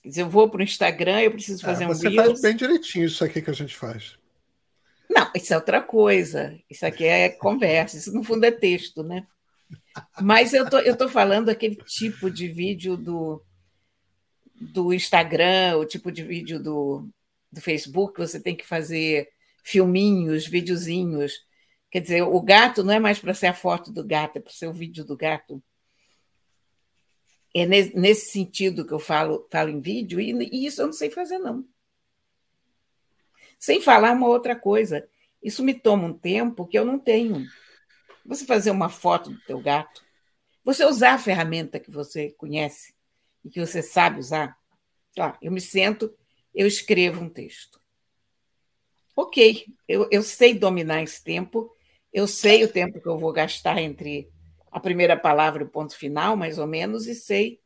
Quer 0.00 0.10
dizer, 0.10 0.22
eu 0.22 0.30
vou 0.30 0.48
para 0.48 0.60
o 0.60 0.62
Instagram, 0.62 1.22
eu 1.22 1.32
preciso 1.32 1.64
é, 1.64 1.66
fazer 1.66 1.84
é, 1.84 1.86
um 1.88 1.90
Você 1.90 2.14
faz 2.14 2.40
bem 2.40 2.54
direitinho 2.54 3.06
isso 3.06 3.24
aqui 3.24 3.42
que 3.42 3.50
a 3.50 3.54
gente 3.54 3.74
faz. 3.74 4.16
Não, 5.10 5.28
isso 5.34 5.52
é 5.52 5.56
outra 5.56 5.82
coisa. 5.82 6.56
Isso 6.70 6.86
aqui 6.86 7.04
é 7.04 7.30
conversa, 7.30 7.96
isso 7.96 8.12
no 8.12 8.22
fundo 8.22 8.44
é 8.44 8.52
texto, 8.52 9.02
né? 9.02 9.26
Mas 10.20 10.52
eu 10.52 10.68
tô, 10.68 10.78
eu 10.78 10.96
tô 10.96 11.08
falando 11.08 11.48
aquele 11.48 11.76
tipo 11.76 12.30
de 12.30 12.48
vídeo 12.48 12.96
do, 12.96 13.42
do 14.60 14.92
Instagram, 14.92 15.76
o 15.76 15.86
tipo 15.86 16.10
de 16.10 16.22
vídeo 16.22 16.62
do, 16.62 17.08
do 17.50 17.60
Facebook, 17.60 18.18
você 18.18 18.40
tem 18.40 18.56
que 18.56 18.66
fazer 18.66 19.28
filminhos, 19.62 20.46
videozinhos. 20.46 21.44
Quer 21.90 22.00
dizer, 22.00 22.22
o 22.22 22.40
gato 22.40 22.84
não 22.84 22.92
é 22.92 22.98
mais 22.98 23.18
para 23.18 23.34
ser 23.34 23.46
a 23.46 23.54
foto 23.54 23.92
do 23.92 24.04
gato, 24.04 24.36
é 24.36 24.40
para 24.40 24.52
ser 24.52 24.66
o 24.66 24.72
vídeo 24.72 25.04
do 25.04 25.16
gato. 25.16 25.62
É 27.54 27.64
nesse 27.64 28.32
sentido 28.32 28.86
que 28.86 28.92
eu 28.92 28.98
falo, 28.98 29.48
falo 29.50 29.70
em 29.70 29.80
vídeo, 29.80 30.20
e, 30.20 30.30
e 30.52 30.66
isso 30.66 30.82
eu 30.82 30.86
não 30.86 30.92
sei 30.92 31.10
fazer, 31.10 31.38
não. 31.38 31.66
Sem 33.58 33.80
falar 33.80 34.12
uma 34.12 34.28
outra 34.28 34.54
coisa, 34.54 35.08
isso 35.42 35.64
me 35.64 35.72
toma 35.72 36.06
um 36.06 36.12
tempo 36.12 36.66
que 36.66 36.78
eu 36.78 36.84
não 36.84 36.98
tenho. 36.98 37.46
Você 38.26 38.44
fazer 38.44 38.70
uma 38.70 38.88
foto 38.88 39.30
do 39.30 39.40
teu 39.40 39.60
gato, 39.60 40.04
você 40.64 40.84
usar 40.84 41.14
a 41.14 41.18
ferramenta 41.18 41.78
que 41.78 41.90
você 41.90 42.30
conhece 42.32 42.94
e 43.44 43.48
que 43.48 43.60
você 43.60 43.82
sabe 43.82 44.18
usar. 44.18 44.56
Lá, 45.16 45.38
eu 45.40 45.52
me 45.52 45.60
sento, 45.60 46.12
eu 46.54 46.66
escrevo 46.66 47.22
um 47.22 47.28
texto. 47.28 47.80
Ok, 49.14 49.66
eu, 49.88 50.08
eu 50.10 50.22
sei 50.22 50.52
dominar 50.52 51.02
esse 51.02 51.22
tempo, 51.22 51.72
eu 52.12 52.26
sei 52.26 52.64
o 52.64 52.72
tempo 52.72 53.00
que 53.00 53.08
eu 53.08 53.18
vou 53.18 53.32
gastar 53.32 53.80
entre 53.80 54.30
a 54.70 54.78
primeira 54.78 55.16
palavra 55.16 55.62
e 55.62 55.66
o 55.66 55.70
ponto 55.70 55.96
final, 55.96 56.36
mais 56.36 56.58
ou 56.58 56.66
menos, 56.66 57.06
e 57.06 57.14
sei 57.14 57.60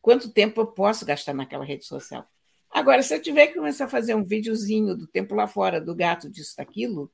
quanto 0.00 0.32
tempo 0.32 0.60
eu 0.60 0.66
posso 0.66 1.04
gastar 1.06 1.34
naquela 1.34 1.64
rede 1.64 1.84
social. 1.84 2.26
Agora, 2.70 3.02
se 3.02 3.14
eu 3.14 3.22
tiver 3.22 3.48
que 3.48 3.54
começar 3.54 3.84
a 3.84 3.88
fazer 3.88 4.14
um 4.14 4.24
videozinho 4.24 4.96
do 4.96 5.06
tempo 5.06 5.34
lá 5.34 5.46
fora, 5.46 5.80
do 5.80 5.94
gato, 5.94 6.28
disso, 6.28 6.56
daquilo, 6.56 7.12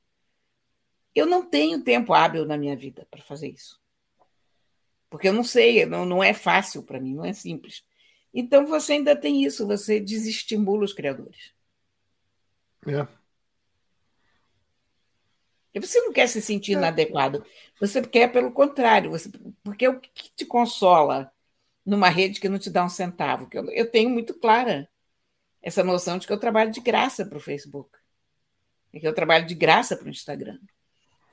eu 1.15 1.25
não 1.25 1.45
tenho 1.45 1.81
tempo 1.81 2.13
hábil 2.13 2.45
na 2.45 2.57
minha 2.57 2.75
vida 2.75 3.07
para 3.09 3.23
fazer 3.23 3.47
isso. 3.47 3.81
Porque 5.09 5.29
eu 5.29 5.33
não 5.33 5.43
sei, 5.43 5.85
não, 5.85 6.05
não 6.05 6.23
é 6.23 6.33
fácil 6.33 6.83
para 6.83 6.99
mim, 6.99 7.15
não 7.15 7.23
é 7.23 7.31
simples. 7.31 7.83
Então 8.33 8.65
você 8.65 8.93
ainda 8.93 9.15
tem 9.15 9.43
isso, 9.45 9.65
você 9.65 9.99
desestimula 9.99 10.83
os 10.83 10.93
criadores. 10.93 11.53
É. 12.85 13.07
E 15.73 15.79
você 15.79 15.99
não 16.01 16.11
quer 16.11 16.27
se 16.27 16.41
sentir 16.41 16.73
é. 16.73 16.75
inadequado, 16.75 17.45
você 17.79 18.01
quer 18.01 18.31
pelo 18.31 18.51
contrário, 18.51 19.11
você, 19.11 19.29
porque 19.63 19.87
o 19.87 19.99
que 19.99 20.29
te 20.35 20.45
consola 20.45 21.31
numa 21.85 22.09
rede 22.09 22.39
que 22.39 22.49
não 22.49 22.59
te 22.59 22.69
dá 22.69 22.83
um 22.83 22.89
centavo? 22.89 23.47
Que 23.47 23.57
eu, 23.57 23.65
eu 23.71 23.89
tenho 23.89 24.09
muito 24.09 24.33
clara 24.33 24.89
essa 25.61 25.83
noção 25.83 26.17
de 26.17 26.27
que 26.27 26.33
eu 26.33 26.39
trabalho 26.39 26.71
de 26.71 26.79
graça 26.79 27.25
para 27.25 27.37
o 27.37 27.41
Facebook, 27.41 27.97
e 28.93 28.99
que 28.99 29.07
eu 29.07 29.13
trabalho 29.13 29.45
de 29.45 29.55
graça 29.55 29.97
para 29.97 30.07
o 30.07 30.09
Instagram. 30.09 30.59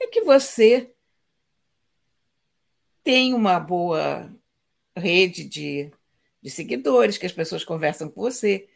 É 0.02 0.06
que 0.08 0.22
você 0.22 0.92
tem 3.02 3.32
uma 3.32 3.58
boa 3.58 4.30
rede 4.96 5.44
de 5.44 5.90
de 6.42 6.50
seguidores, 6.50 7.16
que 7.16 7.24
as 7.24 7.32
pessoas 7.32 7.64
conversam 7.64 8.10
com 8.10 8.20
você, 8.20 8.68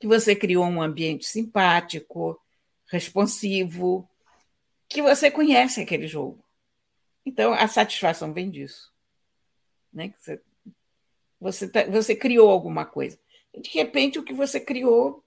que 0.00 0.08
você 0.08 0.34
criou 0.34 0.64
um 0.64 0.82
ambiente 0.82 1.24
simpático, 1.24 2.38
responsivo, 2.86 4.08
que 4.88 5.00
você 5.00 5.30
conhece 5.30 5.80
aquele 5.80 6.08
jogo. 6.08 6.44
Então, 7.24 7.54
a 7.54 7.68
satisfação 7.68 8.32
vem 8.32 8.50
disso. 8.50 8.92
Né? 9.92 10.08
Que 10.08 10.18
você, 10.20 10.42
você, 11.40 11.68
tá, 11.68 11.84
você 11.84 12.16
criou 12.16 12.50
alguma 12.50 12.84
coisa. 12.84 13.16
De 13.56 13.70
repente, 13.70 14.18
o 14.18 14.24
que 14.24 14.34
você 14.34 14.58
criou 14.58 15.24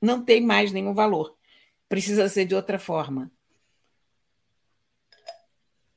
não 0.00 0.22
tem 0.22 0.42
mais 0.42 0.70
nenhum 0.72 0.92
valor. 0.92 1.34
Precisa 1.88 2.28
ser 2.28 2.44
de 2.44 2.54
outra 2.54 2.78
forma. 2.78 3.32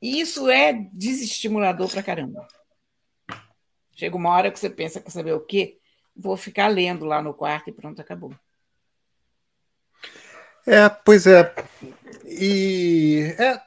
E 0.01 0.21
isso 0.21 0.49
é 0.49 0.73
desestimulador 0.93 1.89
para 1.89 2.03
caramba. 2.03 2.47
Chega 3.93 4.15
uma 4.15 4.29
hora 4.29 4.49
que 4.49 4.59
você 4.59 4.69
pensa, 4.69 5.01
quer 5.01 5.09
saber 5.09 5.33
o 5.33 5.41
quê? 5.41 5.77
Vou 6.15 6.37
ficar 6.37 6.67
lendo 6.67 7.05
lá 7.05 7.21
no 7.21 7.33
quarto 7.33 7.69
e 7.69 7.73
pronto, 7.73 8.01
acabou. 8.01 8.33
É, 10.65 10.87
pois 10.87 11.27
é. 11.27 11.53
E 12.25 13.35
é. 13.37 13.61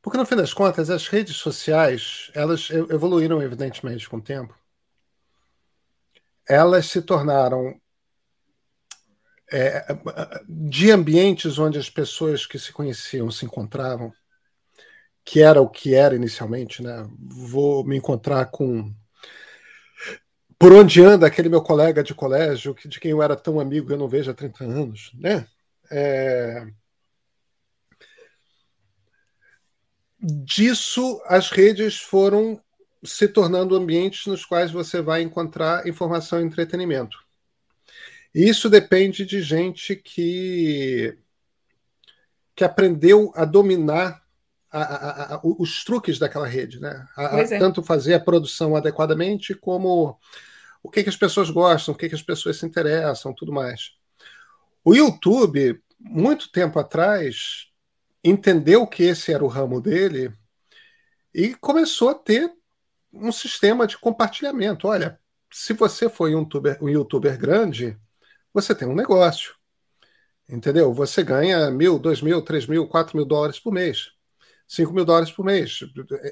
Porque 0.00 0.18
no 0.18 0.26
fim 0.26 0.36
das 0.36 0.54
contas, 0.54 0.90
as 0.90 1.08
redes 1.08 1.36
sociais, 1.36 2.30
elas 2.34 2.70
evoluíram 2.70 3.42
evidentemente 3.42 4.08
com 4.08 4.18
o 4.18 4.22
tempo. 4.22 4.54
Elas 6.46 6.86
se 6.86 7.00
tornaram 7.02 7.80
é, 9.56 9.86
de 10.48 10.90
ambientes 10.90 11.58
onde 11.58 11.78
as 11.78 11.88
pessoas 11.88 12.44
que 12.44 12.58
se 12.58 12.72
conheciam 12.72 13.30
se 13.30 13.44
encontravam 13.44 14.12
que 15.24 15.40
era 15.40 15.62
o 15.62 15.68
que 15.68 15.94
era 15.94 16.14
inicialmente, 16.14 16.82
né? 16.82 17.08
Vou 17.18 17.84
me 17.84 17.96
encontrar 17.96 18.46
com 18.46 18.92
por 20.58 20.72
onde 20.72 21.02
anda 21.02 21.26
aquele 21.26 21.48
meu 21.48 21.62
colega 21.62 22.02
de 22.02 22.14
colégio, 22.14 22.74
de 22.86 23.00
quem 23.00 23.10
eu 23.12 23.22
era 23.22 23.36
tão 23.36 23.60
amigo 23.60 23.92
eu 23.92 23.98
não 23.98 24.08
vejo 24.08 24.30
há 24.30 24.34
30 24.34 24.64
anos, 24.64 25.10
né? 25.14 25.46
É... 25.90 26.66
Disso, 30.20 31.22
as 31.26 31.50
redes 31.50 32.00
foram 32.00 32.60
se 33.04 33.28
tornando 33.28 33.76
ambientes 33.76 34.26
nos 34.26 34.44
quais 34.44 34.70
você 34.70 35.00
vai 35.02 35.22
encontrar 35.22 35.86
informação 35.86 36.40
e 36.40 36.44
entretenimento. 36.44 37.23
Isso 38.34 38.68
depende 38.68 39.24
de 39.24 39.40
gente 39.40 39.94
que, 39.94 41.16
que 42.56 42.64
aprendeu 42.64 43.32
a 43.36 43.44
dominar 43.44 44.24
a, 44.70 44.82
a, 44.82 45.34
a, 45.36 45.40
os 45.44 45.84
truques 45.84 46.18
daquela 46.18 46.48
rede, 46.48 46.80
né? 46.80 47.06
É. 47.16 47.58
Tanto 47.58 47.80
fazer 47.80 48.14
a 48.14 48.20
produção 48.20 48.74
adequadamente, 48.74 49.54
como 49.54 50.18
o 50.82 50.90
que, 50.90 51.04
que 51.04 51.08
as 51.08 51.16
pessoas 51.16 51.48
gostam, 51.48 51.94
o 51.94 51.96
que, 51.96 52.08
que 52.08 52.14
as 52.14 52.22
pessoas 52.22 52.58
se 52.58 52.66
interessam, 52.66 53.32
tudo 53.32 53.52
mais. 53.52 53.92
O 54.84 54.94
YouTube, 54.94 55.80
muito 56.00 56.50
tempo 56.50 56.80
atrás, 56.80 57.68
entendeu 58.22 58.84
que 58.84 59.04
esse 59.04 59.32
era 59.32 59.44
o 59.44 59.48
ramo 59.48 59.80
dele 59.80 60.32
e 61.32 61.54
começou 61.54 62.08
a 62.08 62.14
ter 62.14 62.52
um 63.12 63.30
sistema 63.30 63.86
de 63.86 63.96
compartilhamento. 63.96 64.88
Olha, 64.88 65.20
se 65.52 65.72
você 65.72 66.08
foi 66.08 66.34
um 66.34 66.40
youtuber, 66.40 66.78
um 66.82 66.88
YouTuber 66.88 67.38
grande, 67.38 67.96
você 68.54 68.74
tem 68.74 68.88
um 68.88 68.94
negócio. 68.94 69.54
Entendeu? 70.48 70.94
Você 70.94 71.22
ganha 71.22 71.70
mil, 71.70 71.98
dois 71.98 72.22
mil, 72.22 72.40
três 72.40 72.66
mil, 72.66 72.86
quatro 72.86 73.16
mil 73.16 73.26
dólares 73.26 73.58
por 73.58 73.72
mês. 73.72 74.14
5 74.66 74.92
mil 74.92 75.04
dólares 75.04 75.30
por 75.30 75.44
mês. 75.44 75.80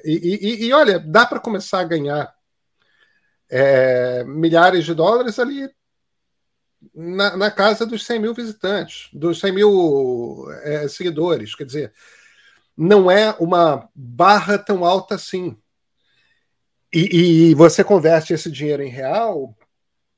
E, 0.03 0.39
e, 0.63 0.65
e 0.65 0.73
olha, 0.73 0.99
dá 0.99 1.25
para 1.25 1.39
começar 1.39 1.79
a 1.79 1.85
ganhar 1.85 2.33
é, 3.49 4.23
milhares 4.23 4.85
de 4.85 4.93
dólares 4.93 5.37
ali 5.37 5.69
na, 6.93 7.37
na, 7.37 7.51
casa 7.51 7.85
dos 7.85 8.05
100 8.05 8.19
mil 8.19 8.33
visitantes, 8.33 9.09
dos 9.13 9.39
100 9.39 9.51
mil 9.51 10.45
é, 10.63 10.87
seguidores. 10.87 11.55
Quer 11.55 11.65
dizer, 11.65 11.93
não 12.75 13.09
é 13.09 13.31
uma 13.39 13.87
barra 13.95 14.57
tão 14.57 14.83
alta 14.83 15.15
assim. 15.15 15.57
E, 16.91 17.49
e 17.51 17.55
você 17.55 17.83
converte 17.83 18.33
esse 18.33 18.51
dinheiro 18.51 18.83
em 18.83 18.89
real 18.89 19.55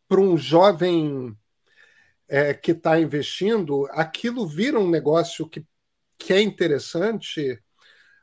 para 0.07 0.19
um 0.19 0.37
jovem 0.37 1.37
é, 2.27 2.53
que 2.53 2.71
está 2.71 2.99
investindo, 2.99 3.87
aquilo 3.91 4.47
vira 4.47 4.79
um 4.79 4.89
negócio 4.89 5.47
que, 5.47 5.65
que 6.17 6.33
é 6.33 6.41
interessante 6.41 7.61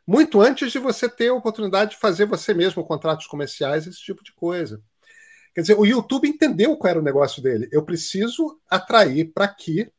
muito 0.06 0.40
antes 0.40 0.72
de 0.72 0.78
você 0.78 1.08
ter 1.08 1.28
a 1.28 1.34
oportunidade 1.34 1.92
de 1.92 1.96
fazer 1.96 2.26
você 2.26 2.52
mesmo 2.52 2.84
contratos 2.84 3.26
comerciais, 3.26 3.86
esse 3.86 4.00
tipo 4.00 4.22
de 4.24 4.32
coisa. 4.32 4.82
Quer 5.54 5.60
dizer, 5.60 5.78
o 5.78 5.86
YouTube 5.86 6.28
entendeu 6.28 6.76
qual 6.76 6.90
era 6.90 6.98
o 6.98 7.04
negócio 7.04 7.42
dele. 7.42 7.68
Eu 7.70 7.84
preciso 7.84 8.60
atrair 8.68 9.32
para 9.32 9.44
aqui. 9.44 9.90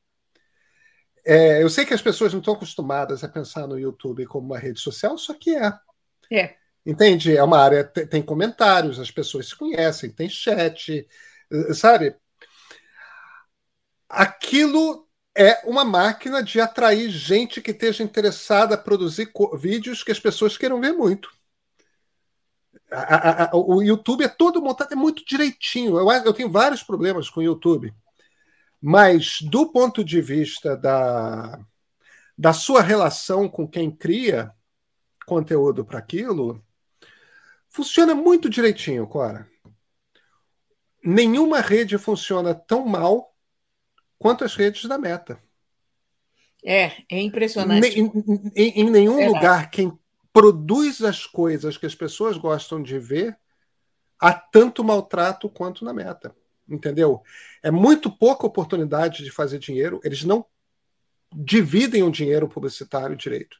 É, 1.26 1.64
eu 1.64 1.70
sei 1.70 1.86
que 1.86 1.94
as 1.94 2.02
pessoas 2.02 2.34
não 2.34 2.40
estão 2.40 2.54
acostumadas 2.54 3.24
a 3.24 3.30
pensar 3.30 3.68
no 3.68 3.80
YouTube 3.80 4.26
como 4.26 4.48
uma 4.48 4.60
rede 4.60 4.80
social, 4.80 5.18
só 5.18 5.34
que 5.34 5.56
é. 5.56 5.74
É. 6.32 6.56
Entende? 6.86 7.38
É 7.38 7.44
uma 7.44 7.60
área, 7.60 7.84
tem 7.84 8.22
comentários, 8.22 9.00
as 9.00 9.10
pessoas 9.10 9.48
se 9.48 9.56
conhecem, 9.56 10.10
tem 10.10 10.28
chat, 10.28 11.08
sabe? 11.74 12.14
Aquilo 14.16 15.08
é 15.36 15.68
uma 15.68 15.84
máquina 15.84 16.44
de 16.44 16.62
atrair 16.62 17.10
gente 17.10 17.60
que 17.60 17.72
esteja 17.72 18.04
interessada 18.04 18.76
a 18.76 18.78
produzir 18.78 19.32
vídeos 19.56 20.04
que 20.04 20.12
as 20.12 20.20
pessoas 20.20 20.56
queiram 20.56 20.80
ver 20.80 20.94
muito. 20.94 21.32
A, 22.92 23.16
a, 23.16 23.44
a, 23.46 23.56
o 23.56 23.82
YouTube 23.82 24.24
é 24.24 24.28
todo 24.28 24.62
montado, 24.62 24.94
é 24.94 24.96
muito 24.96 25.26
direitinho. 25.26 25.98
Eu, 25.98 26.12
eu 26.12 26.34
tenho 26.34 26.52
vários 26.52 26.84
problemas 26.84 27.28
com 27.28 27.40
o 27.40 27.44
YouTube. 27.44 27.92
Mas, 28.80 29.42
do 29.42 29.72
ponto 29.72 30.04
de 30.04 30.22
vista 30.22 30.78
da, 30.78 31.60
da 32.38 32.54
sua 32.54 32.84
relação 32.84 33.50
com 33.50 33.68
quem 33.68 33.90
cria 33.90 34.54
conteúdo 35.26 35.84
para 35.84 35.98
aquilo, 35.98 36.64
funciona 37.68 38.14
muito 38.14 38.48
direitinho, 38.48 39.08
Cora. 39.08 39.50
Nenhuma 41.04 41.62
rede 41.62 41.98
funciona 41.98 42.54
tão 42.54 42.86
mal 42.86 43.33
quanto 44.24 44.46
as 44.46 44.56
redes 44.56 44.86
da 44.86 44.98
Meta. 44.98 45.38
É, 46.64 46.94
é 47.10 47.20
impressionante. 47.20 48.00
Em, 48.00 48.10
em, 48.56 48.80
em 48.80 48.90
nenhum 48.90 49.20
é 49.20 49.28
lugar 49.28 49.70
quem 49.70 49.92
produz 50.32 51.02
as 51.02 51.26
coisas 51.26 51.76
que 51.76 51.86
as 51.86 51.94
pessoas 51.94 52.38
gostam 52.38 52.82
de 52.82 52.98
ver 52.98 53.38
há 54.18 54.32
tanto 54.32 54.82
maltrato 54.82 55.50
quanto 55.50 55.84
na 55.84 55.94
Meta. 55.94 56.34
Entendeu? 56.70 57.22
É 57.62 57.70
muito 57.70 58.10
pouca 58.10 58.48
oportunidade 58.48 59.26
de 59.26 59.30
fazer 59.30 59.60
dinheiro. 59.60 60.00
Eles 60.06 60.24
não 60.24 60.46
dividem 61.36 62.02
o 62.02 62.10
dinheiro 62.10 62.48
publicitário 62.48 63.18
direito. 63.18 63.58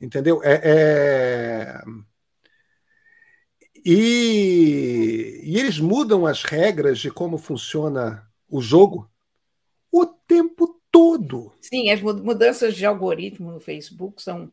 Entendeu? 0.00 0.40
É, 0.42 0.60
é... 0.64 1.82
E, 3.84 5.40
e 5.44 5.56
eles 5.56 5.78
mudam 5.78 6.26
as 6.26 6.42
regras 6.42 6.98
de 6.98 7.12
como 7.12 7.38
funciona 7.38 8.28
o 8.48 8.60
jogo 8.60 9.09
o 9.92 10.06
tempo 10.06 10.80
todo. 10.90 11.52
Sim, 11.60 11.90
as 11.90 12.00
mudanças 12.00 12.74
de 12.74 12.84
algoritmo 12.84 13.50
no 13.50 13.60
Facebook 13.60 14.22
são, 14.22 14.52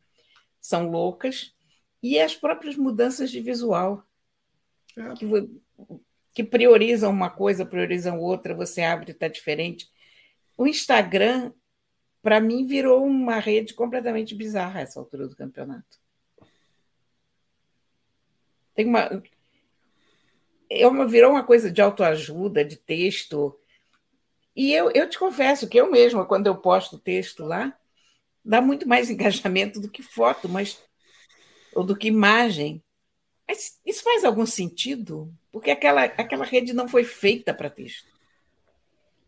são 0.59 0.89
loucas 0.89 1.53
e 2.01 2.19
as 2.19 2.35
próprias 2.35 2.75
mudanças 2.75 3.31
de 3.31 3.41
visual 3.41 4.03
é. 4.95 5.13
que, 5.13 5.25
que 6.33 6.43
priorizam 6.43 7.11
uma 7.11 7.29
coisa, 7.29 7.65
priorizam 7.65 8.19
outra, 8.19 8.53
você 8.53 8.81
abre 8.81 9.11
e 9.11 9.13
está 9.13 9.27
diferente. 9.27 9.89
O 10.55 10.67
Instagram, 10.67 11.51
para 12.21 12.39
mim, 12.39 12.65
virou 12.65 13.05
uma 13.05 13.39
rede 13.39 13.73
completamente 13.73 14.33
bizarra 14.33 14.81
essa 14.81 14.99
altura 14.99 15.27
do 15.27 15.35
campeonato. 15.35 15.99
Tem 18.73 18.85
uma. 18.85 19.23
É 20.69 20.85
uma, 20.85 21.07
virou 21.07 21.31
uma 21.31 21.43
coisa 21.43 21.71
de 21.71 21.81
autoajuda, 21.81 22.63
de 22.63 22.75
texto, 22.75 23.57
e 24.57 24.73
eu, 24.73 24.89
eu 24.89 25.07
te 25.07 25.19
confesso 25.19 25.69
que 25.69 25.79
eu 25.79 25.91
mesma, 25.91 26.25
quando 26.25 26.47
eu 26.47 26.57
posto 26.57 26.97
texto 26.97 27.45
lá, 27.45 27.77
dá 28.43 28.59
muito 28.59 28.87
mais 28.87 29.07
engajamento 29.11 29.79
do 29.79 29.87
que 29.87 30.01
foto, 30.01 30.49
mas 30.49 30.83
ou 31.75 31.83
do 31.83 31.95
que 31.95 32.07
imagem. 32.07 32.83
Mas 33.47 33.79
isso 33.85 34.03
faz 34.03 34.25
algum 34.25 34.47
sentido? 34.47 35.31
Porque 35.51 35.69
aquela, 35.69 36.05
aquela 36.05 36.43
rede 36.43 36.73
não 36.73 36.87
foi 36.87 37.03
feita 37.03 37.53
para 37.53 37.69
texto. 37.69 38.07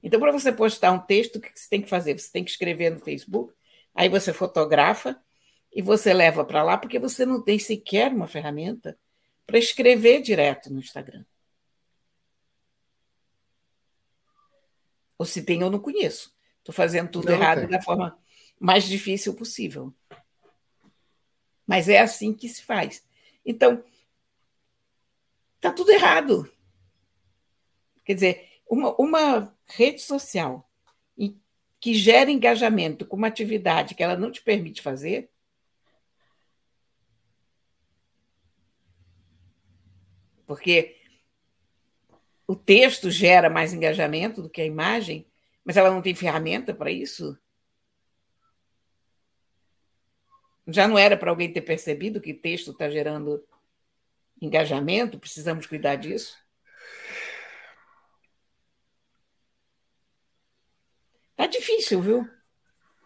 Então, 0.02 0.20
para 0.20 0.32
você 0.32 0.52
postar 0.52 0.92
um 0.92 1.00
texto, 1.00 1.36
o 1.36 1.42
que 1.42 1.52
você 1.54 1.70
tem 1.70 1.82
que 1.84 1.89
fazer? 1.89 2.18
Você 2.18 2.32
tem 2.32 2.44
que 2.44 2.50
escrever 2.50 2.89
no 2.89 3.00
Facebook, 3.00 3.54
aí 3.94 4.10
você 4.10 4.34
fotografa 4.34 5.15
e 5.72 5.80
você 5.80 6.12
leva 6.12 6.44
para 6.44 6.63
lá, 6.63 6.76
porque 6.76 6.98
você 6.98 7.24
não 7.24 7.39
tem 7.44 7.60
sequer 7.60 8.12
uma 8.12 8.28
ferramenta 8.28 8.98
para 9.46 9.60
escrever 9.60 10.24
direto 10.24 10.74
no 10.74 10.80
Instagram. 10.80 11.24
Ou 15.19 15.25
se 15.25 15.43
tem, 15.43 15.62
eu 15.62 15.69
não 15.69 15.79
conheço. 15.79 16.34
Estou 16.60 16.73
fazendo 16.73 17.12
tudo 17.12 17.27
não, 17.27 17.34
errado 17.34 17.67
da 17.67 17.82
forma 17.82 18.17
mais 18.60 18.86
difícil 18.86 19.36
possível. 19.36 19.93
Mas 21.67 21.88
é 21.88 21.99
assim 21.99 22.34
que 22.34 22.49
se 22.49 22.63
faz. 22.63 23.05
Então, 23.45 23.84
está 25.58 25.71
tudo 25.71 25.91
errado. 25.91 26.51
Quer 28.05 28.13
dizer, 28.15 28.49
uma, 28.67 28.95
uma 28.95 29.55
rede 29.67 30.01
social 30.01 30.65
que 31.79 31.93
gera 31.93 32.29
engajamento 32.29 33.05
com 33.05 33.15
uma 33.15 33.27
atividade 33.27 33.95
que 33.95 34.03
ela 34.03 34.17
não 34.17 34.32
te 34.32 34.41
permite 34.41 34.82
fazer, 34.82 35.32
porque 40.45 40.99
o 42.50 42.56
texto 42.56 43.12
gera 43.12 43.48
mais 43.48 43.74
engajamento 43.74 44.42
do 44.42 44.50
que 44.50 44.60
a 44.60 44.66
imagem, 44.66 45.24
mas 45.64 45.78
ela 45.78 45.92
não 45.92 46.02
tem 46.02 46.16
ferramenta 46.16 46.74
para 46.74 46.90
isso? 46.90 47.38
Já 50.66 50.88
não 50.88 50.98
era 50.98 51.16
para 51.16 51.30
alguém 51.30 51.54
ter 51.54 51.62
percebido 51.62 52.20
que 52.20 52.34
texto 52.34 52.72
está 52.72 52.90
gerando 52.90 53.48
engajamento? 54.42 55.20
Precisamos 55.20 55.68
cuidar 55.68 55.98
disso? 55.98 56.36
Tá 61.36 61.46
difícil, 61.46 62.02
viu? 62.02 62.30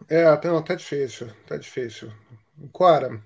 É, 0.08 0.24
não, 0.46 0.64
tá 0.64 0.74
difícil, 0.74 1.30
tá 1.46 1.58
difícil. 1.58 2.10
Cora, 2.72 3.22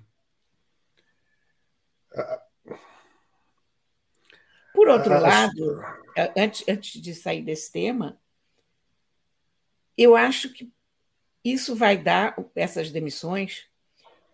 por 4.79 4.87
outro 4.87 5.13
ah, 5.13 5.19
lado, 5.19 5.81
antes, 6.37 6.63
antes 6.65 7.01
de 7.01 7.13
sair 7.13 7.41
desse 7.41 7.69
tema, 7.69 8.17
eu 9.97 10.15
acho 10.15 10.53
que 10.53 10.71
isso 11.43 11.75
vai 11.75 11.97
dar, 11.97 12.33
essas 12.55 12.89
demissões, 12.89 13.65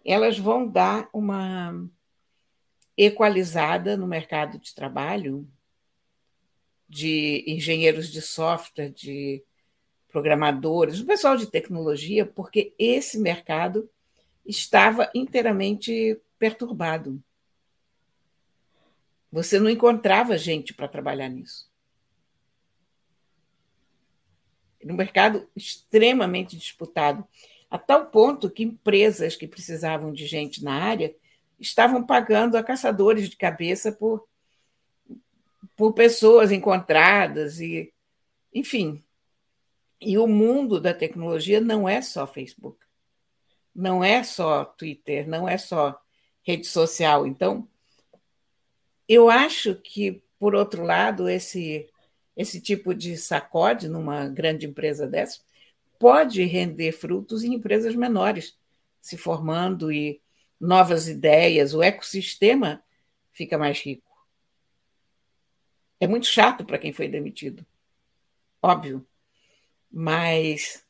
elas 0.05 0.37
vão 0.37 0.67
dar 0.69 1.09
uma 1.11 1.89
equalizada 2.95 3.97
no 3.97 4.05
mercado 4.05 4.59
de 4.59 4.75
trabalho 4.75 5.49
de 6.87 7.43
engenheiros 7.47 8.11
de 8.11 8.21
software, 8.21 8.91
de 8.91 9.43
programadores, 10.09 10.99
o 10.99 11.07
pessoal 11.07 11.35
de 11.37 11.49
tecnologia, 11.49 12.23
porque 12.23 12.75
esse 12.77 13.17
mercado 13.17 13.89
estava 14.45 15.09
inteiramente 15.15 16.21
perturbado. 16.37 17.19
Você 19.35 19.59
não 19.59 19.69
encontrava 19.69 20.37
gente 20.37 20.73
para 20.73 20.87
trabalhar 20.87 21.27
nisso. 21.27 21.69
Era 24.81 24.93
um 24.93 24.95
mercado 24.95 25.45
extremamente 25.53 26.55
disputado, 26.55 27.27
a 27.69 27.77
tal 27.77 28.05
ponto 28.05 28.49
que 28.49 28.63
empresas 28.63 29.35
que 29.35 29.45
precisavam 29.45 30.13
de 30.13 30.25
gente 30.25 30.63
na 30.63 30.75
área 30.81 31.13
estavam 31.59 32.05
pagando 32.05 32.55
a 32.55 32.63
caçadores 32.63 33.29
de 33.29 33.35
cabeça 33.35 33.91
por, 33.91 34.25
por 35.75 35.91
pessoas 35.91 36.49
encontradas 36.49 37.59
e, 37.59 37.93
enfim. 38.53 39.03
E 39.99 40.17
o 40.17 40.27
mundo 40.27 40.79
da 40.79 40.93
tecnologia 40.93 41.59
não 41.59 41.89
é 41.89 42.01
só 42.01 42.25
Facebook, 42.25 42.79
não 43.75 44.01
é 44.01 44.23
só 44.23 44.63
Twitter, 44.63 45.27
não 45.27 45.45
é 45.45 45.57
só 45.57 45.99
rede 46.41 46.67
social. 46.67 47.27
Então, 47.27 47.67
eu 49.07 49.29
acho 49.29 49.75
que, 49.75 50.23
por 50.39 50.55
outro 50.55 50.83
lado, 50.83 51.29
esse, 51.29 51.89
esse 52.35 52.59
tipo 52.59 52.93
de 52.93 53.17
sacode 53.17 53.87
numa 53.87 54.27
grande 54.27 54.65
empresa 54.65 55.07
dessa 55.07 55.41
pode 55.99 56.43
render 56.43 56.91
frutos 56.91 57.43
em 57.43 57.53
empresas 57.53 57.95
menores, 57.95 58.57
se 58.99 59.17
formando 59.17 59.91
e 59.91 60.21
novas 60.59 61.07
ideias, 61.07 61.73
o 61.73 61.81
ecossistema 61.81 62.83
fica 63.31 63.57
mais 63.57 63.79
rico. 63.79 64.03
É 65.99 66.07
muito 66.07 66.27
chato 66.27 66.65
para 66.65 66.77
quem 66.77 66.91
foi 66.91 67.07
demitido, 67.07 67.65
óbvio, 68.61 69.05
mas 69.89 70.85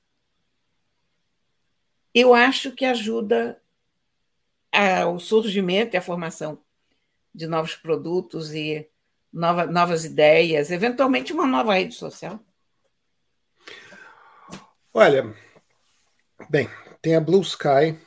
eu 2.13 2.33
acho 2.33 2.71
que 2.71 2.85
ajuda 2.85 3.61
a, 4.71 5.07
o 5.07 5.19
surgimento 5.19 5.95
e 5.95 5.97
a 5.97 6.01
formação 6.01 6.64
de 7.35 7.47
novos 7.47 7.75
produtos 7.75 8.53
e 8.53 8.89
nova, 9.31 9.65
novas 9.65 10.05
ideias, 10.05 10.71
eventualmente 10.71 11.33
uma 11.33 11.45
nova 11.45 11.73
rede 11.73 11.93
social? 11.93 12.39
Olha, 14.93 15.35
bem, 16.49 16.69
tem 17.01 17.15
a 17.15 17.19
Blue 17.19 17.41
Sky, 17.41 17.99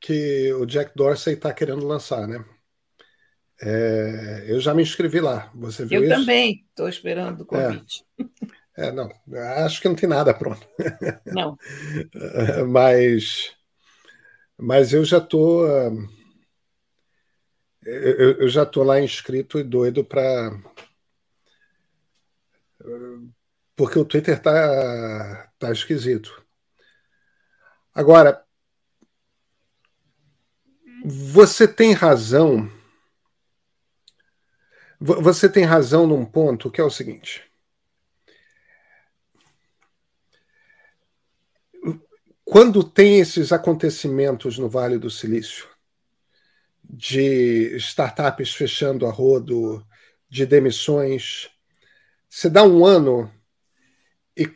que 0.00 0.52
o 0.52 0.64
Jack 0.64 0.92
Dorsey 0.94 1.34
está 1.34 1.52
querendo 1.52 1.86
lançar, 1.86 2.28
né? 2.28 2.44
É, 3.60 4.44
eu 4.46 4.60
já 4.60 4.74
me 4.74 4.82
inscrevi 4.82 5.20
lá. 5.20 5.50
Você 5.54 5.84
viu 5.84 6.00
eu 6.00 6.04
isso? 6.04 6.20
também 6.20 6.64
estou 6.68 6.88
esperando 6.88 7.40
o 7.40 7.46
convite. 7.46 8.04
É. 8.76 8.86
é. 8.88 8.92
não, 8.92 9.10
acho 9.64 9.80
que 9.80 9.88
não 9.88 9.96
tem 9.96 10.08
nada 10.08 10.34
pronto. 10.34 10.66
Não. 11.26 11.56
mas, 12.68 13.52
mas 14.56 14.92
eu 14.92 15.04
já 15.04 15.18
estou. 15.18 15.66
Eu, 17.84 18.40
eu, 18.40 18.48
já 18.48 18.62
estou 18.62 18.82
lá 18.82 19.00
inscrito 19.00 19.58
e 19.58 19.62
doido 19.62 20.04
para. 20.04 20.58
Porque 23.76 23.98
o 23.98 24.04
Twitter 24.04 24.40
tá, 24.40 25.52
tá 25.58 25.70
esquisito. 25.70 26.42
Agora, 27.92 28.44
você 31.04 31.68
tem 31.68 31.92
razão. 31.92 32.70
Você 34.98 35.48
tem 35.48 35.64
razão 35.64 36.06
num 36.06 36.24
ponto 36.24 36.70
que 36.70 36.80
é 36.80 36.84
o 36.84 36.90
seguinte. 36.90 37.42
Quando 42.44 42.82
tem 42.82 43.20
esses 43.20 43.52
acontecimentos 43.52 44.58
no 44.58 44.68
Vale 44.68 44.98
do 44.98 45.10
Silício, 45.10 45.73
de 46.88 47.76
startups 47.76 48.52
fechando 48.54 49.06
a 49.06 49.10
rodo, 49.10 49.84
de 50.28 50.44
demissões, 50.44 51.48
você 52.28 52.50
dá 52.50 52.64
um 52.64 52.84
ano 52.84 53.30
e 54.36 54.50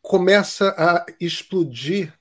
começa 0.00 0.74
a 0.78 1.04
explodir 1.20 2.12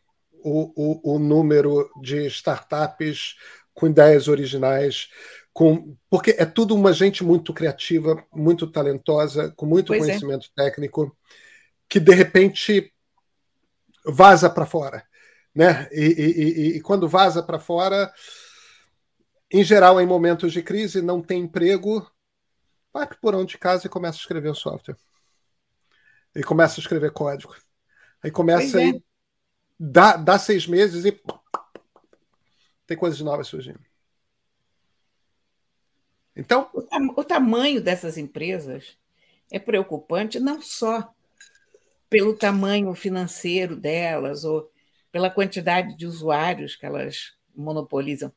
o, 0.44 0.74
o, 0.76 1.16
o 1.16 1.20
número 1.20 1.90
de 2.02 2.26
startups 2.26 3.36
com 3.74 3.88
ideias 3.88 4.28
originais, 4.28 5.10
com, 5.54 5.96
porque 6.10 6.32
é 6.32 6.46
tudo 6.46 6.74
uma 6.76 6.94
gente 6.94 7.24
muito 7.24 7.54
criativa, 7.54 8.26
muito 8.34 8.66
talentosa, 8.66 9.52
com 9.56 9.66
muito 9.66 9.88
pois 9.88 10.02
é. 10.02 10.06
conhecimento 10.08 10.48
é. 10.58 10.64
técnico, 10.64 11.16
que 11.88 12.00
de 12.00 12.14
repente 12.16 12.92
vaza 14.06 14.50
para 14.50 14.66
fora. 14.66 15.06
Né? 15.54 15.88
E, 15.92 16.06
e, 16.06 16.24
e, 16.24 16.78
e 16.78 16.82
quando 16.82 17.08
vaza 17.08 17.44
para 17.44 17.60
fora, 17.60 18.12
em 19.52 19.64
geral, 19.64 20.00
em 20.00 20.06
momentos 20.06 20.54
de 20.54 20.64
crise, 20.64 21.02
não 21.02 21.22
tem 21.22 21.42
emprego, 21.42 22.10
vai 22.94 23.06
para 23.06 23.16
o 23.16 23.20
porão 23.20 23.46
de 23.46 23.58
casa 23.58 23.86
e 23.86 23.90
começa 23.90 24.18
a 24.18 24.22
escrever 24.22 24.50
um 24.50 24.56
software. 24.56 24.96
E 26.34 26.42
começa 26.42 26.80
a 26.80 26.82
escrever 26.82 27.12
código. 27.12 27.56
Aí 28.24 28.32
começa 28.32 28.82
é. 28.82 28.90
a 28.90 28.94
dá, 29.78 30.16
dá 30.16 30.40
seis 30.40 30.66
meses 30.66 31.04
e 31.06 31.22
tem 32.86 32.96
coisas 32.96 33.20
novas 33.20 33.48
surgindo. 33.48 33.80
Então. 36.36 36.70
O, 36.74 37.22
o 37.22 37.24
tamanho 37.24 37.82
dessas 37.82 38.18
empresas 38.18 38.98
é 39.52 39.60
preocupante 39.60 40.40
não 40.40 40.62
só 40.62 41.14
pelo 42.10 42.36
tamanho 42.36 42.94
financeiro 42.94 43.76
delas 43.76 44.44
ou 44.44 44.72
pela 45.12 45.30
quantidade 45.30 45.96
de 45.98 46.06
usuários 46.06 46.76
que 46.76 46.86
elas 46.86 47.34
monopolizam, 47.54 48.32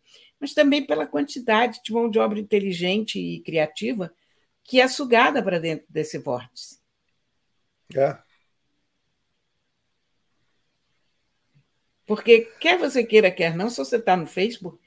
mas 0.45 0.53
também 0.53 0.85
pela 0.85 1.07
quantidade 1.07 1.81
de 1.83 1.91
mão 1.91 2.11
de 2.11 2.19
obra 2.19 2.39
inteligente 2.39 3.19
e 3.19 3.41
criativa 3.41 4.15
que 4.63 4.79
é 4.79 4.87
sugada 4.87 5.43
para 5.43 5.59
dentro 5.59 5.87
desse 5.89 6.19
vórtice. 6.19 6.79
É. 7.97 8.19
Porque 12.05 12.43
quer 12.61 12.79
você 12.79 13.03
queira, 13.03 13.31
quer 13.31 13.57
não, 13.57 13.71
se 13.71 13.79
você 13.79 13.97
está 13.97 14.15
no 14.15 14.27
Facebook, 14.27 14.79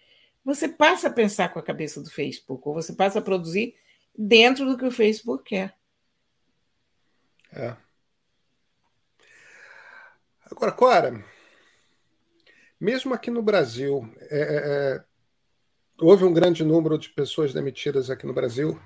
você 0.45 0.69
passa 0.69 1.07
a 1.07 1.11
pensar 1.11 1.49
com 1.49 1.57
a 1.57 1.63
cabeça 1.63 2.03
do 2.03 2.11
Facebook, 2.11 2.61
ou 2.67 2.75
você 2.75 2.93
passa 2.93 3.17
a 3.17 3.21
produzir 3.23 3.75
dentro 4.15 4.63
do 4.63 4.77
que 4.77 4.85
o 4.85 4.91
Facebook 4.91 5.43
quer. 5.43 5.75
É. 7.51 7.75
Agora, 10.51 10.71
Cora, 10.71 11.25
mesmo 12.79 13.15
aqui 13.15 13.31
no 13.31 13.41
Brasil, 13.41 14.07
é, 14.29 14.39
é, 14.39 14.95
é, 14.95 15.07
houve 15.99 16.23
um 16.23 16.33
grande 16.33 16.63
número 16.63 16.97
de 16.97 17.09
pessoas 17.09 17.53
demitidas 17.53 18.09
aqui 18.09 18.25
no 18.25 18.33
Brasil. 18.33 18.79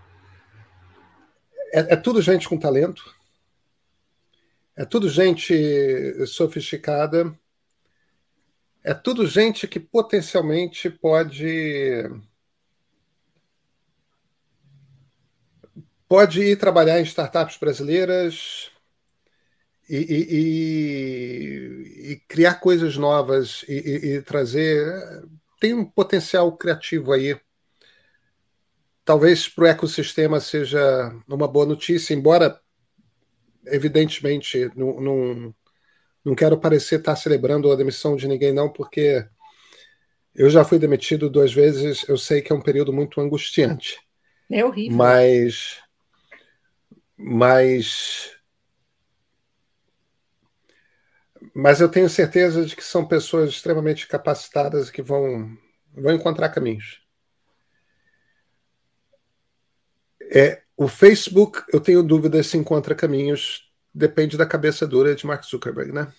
É, 1.74 1.94
é 1.94 1.96
tudo 1.96 2.22
gente 2.22 2.48
com 2.48 2.58
talento, 2.58 3.16
é 4.76 4.86
tudo 4.86 5.10
gente 5.10 6.26
sofisticada 6.26 7.38
é 8.84 8.94
tudo 8.94 9.28
gente 9.28 9.68
que 9.68 9.80
potencialmente 9.80 10.90
pode 10.90 12.10
pode 16.08 16.42
ir 16.42 16.58
trabalhar 16.58 17.00
em 17.00 17.04
startups 17.04 17.58
brasileiras 17.58 18.72
e, 19.88 19.98
e, 19.98 20.36
e, 22.10 22.12
e 22.14 22.16
criar 22.28 22.56
coisas 22.56 22.98
novas 22.98 23.64
e, 23.68 24.22
trazer 24.26 24.84
tem 25.62 25.74
um 25.74 25.86
potencial 25.86 26.58
criativo 26.58 27.14
aí 27.14 27.40
talvez 29.06 29.48
para 29.48 29.64
o 29.64 29.68
ecossistema 29.68 30.42
seja 30.42 31.16
uma 31.30 31.48
boa 31.48 31.66
notícia 31.66 32.14
embora 32.14 32.60
evidentemente 33.66 34.70
não, 34.76 35.00
não 35.00 35.56
não 36.24 36.36
quero 36.36 36.60
parecer 36.60 37.00
estar 37.00 37.16
celebrando 37.16 37.72
a 37.72 37.76
demissão 37.76 38.16
de 38.16 38.28
ninguém, 38.28 38.54
não, 38.54 38.72
porque 38.72 39.28
eu 40.36 40.50
já 40.50 40.64
fui 40.64 40.78
demitido 40.78 41.30
duas 41.30 41.54
vezes. 41.54 42.08
Eu 42.08 42.18
sei 42.18 42.42
que 42.42 42.52
é 42.52 42.56
um 42.56 42.62
período 42.62 42.94
muito 42.94 43.20
angustiante. 43.20 44.00
É 44.50 44.64
horrível. 44.64 44.98
Mas. 44.98 45.80
Mas. 47.18 48.32
Mas 51.54 51.82
eu 51.82 51.90
tenho 51.90 52.10
certeza 52.10 52.66
de 52.66 52.76
que 52.76 52.84
são 52.84 53.08
pessoas 53.08 53.50
extremamente 53.50 54.08
capacitadas 54.08 54.90
que 54.90 55.02
vão, 55.02 55.58
vão 55.94 56.14
encontrar 56.14 56.50
caminhos. 56.50 57.02
É, 60.34 60.62
o 60.78 60.88
Facebook, 60.88 61.64
eu 61.74 61.80
tenho 61.80 62.02
dúvidas 62.04 62.48
se 62.48 62.58
encontra 62.58 62.96
caminhos 62.96 63.72
depende 63.94 64.38
da 64.38 64.46
cabeça 64.46 64.88
dura 64.88 65.14
de 65.16 65.26
Mark 65.26 65.44
Zuckerberg, 65.44 65.92
né? 65.92 66.12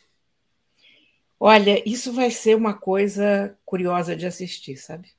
Olha, 1.41 1.83
isso 1.89 2.13
vai 2.13 2.31
ser 2.31 2.55
uma 2.55 2.75
coisa 2.75 3.59
curiosa 3.65 4.15
de 4.15 4.27
assistir, 4.27 4.77
sabe? 4.77 5.11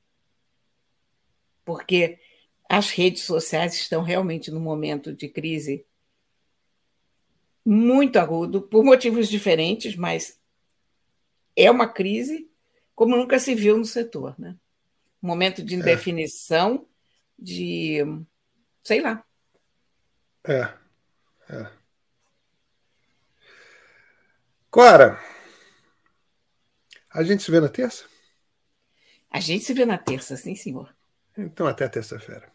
Porque 1.65 2.19
as 2.69 2.91
redes 2.91 3.23
sociais 3.23 3.73
estão 3.73 4.01
realmente 4.01 4.49
num 4.49 4.59
momento 4.59 5.13
de 5.13 5.27
crise 5.27 5.85
muito 7.65 8.17
agudo, 8.17 8.61
por 8.61 8.83
motivos 8.83 9.29
diferentes, 9.29 9.95
mas 9.95 10.39
é 11.55 11.69
uma 11.69 11.87
crise 11.87 12.49
como 12.95 13.15
nunca 13.15 13.39
se 13.39 13.55
viu 13.55 13.77
no 13.77 13.85
setor, 13.85 14.35
né? 14.39 14.55
Um 15.21 15.27
momento 15.27 15.63
de 15.63 15.75
é. 15.75 15.77
indefinição, 15.77 16.75
é. 16.75 17.43
de 17.43 17.99
sei 18.83 19.01
lá. 19.01 19.23
É. 20.43 20.73
É. 21.49 21.71
Cora, 24.69 25.19
a 27.11 27.23
gente 27.23 27.43
se 27.43 27.51
vê 27.51 27.59
na 27.59 27.69
terça? 27.69 28.05
A 29.29 29.39
gente 29.39 29.63
se 29.63 29.73
vê 29.73 29.85
na 29.85 29.97
terça, 29.97 30.35
sim, 30.35 30.55
senhor. 30.55 30.93
Então, 31.37 31.65
até 31.65 31.87
terça-feira. 31.87 32.51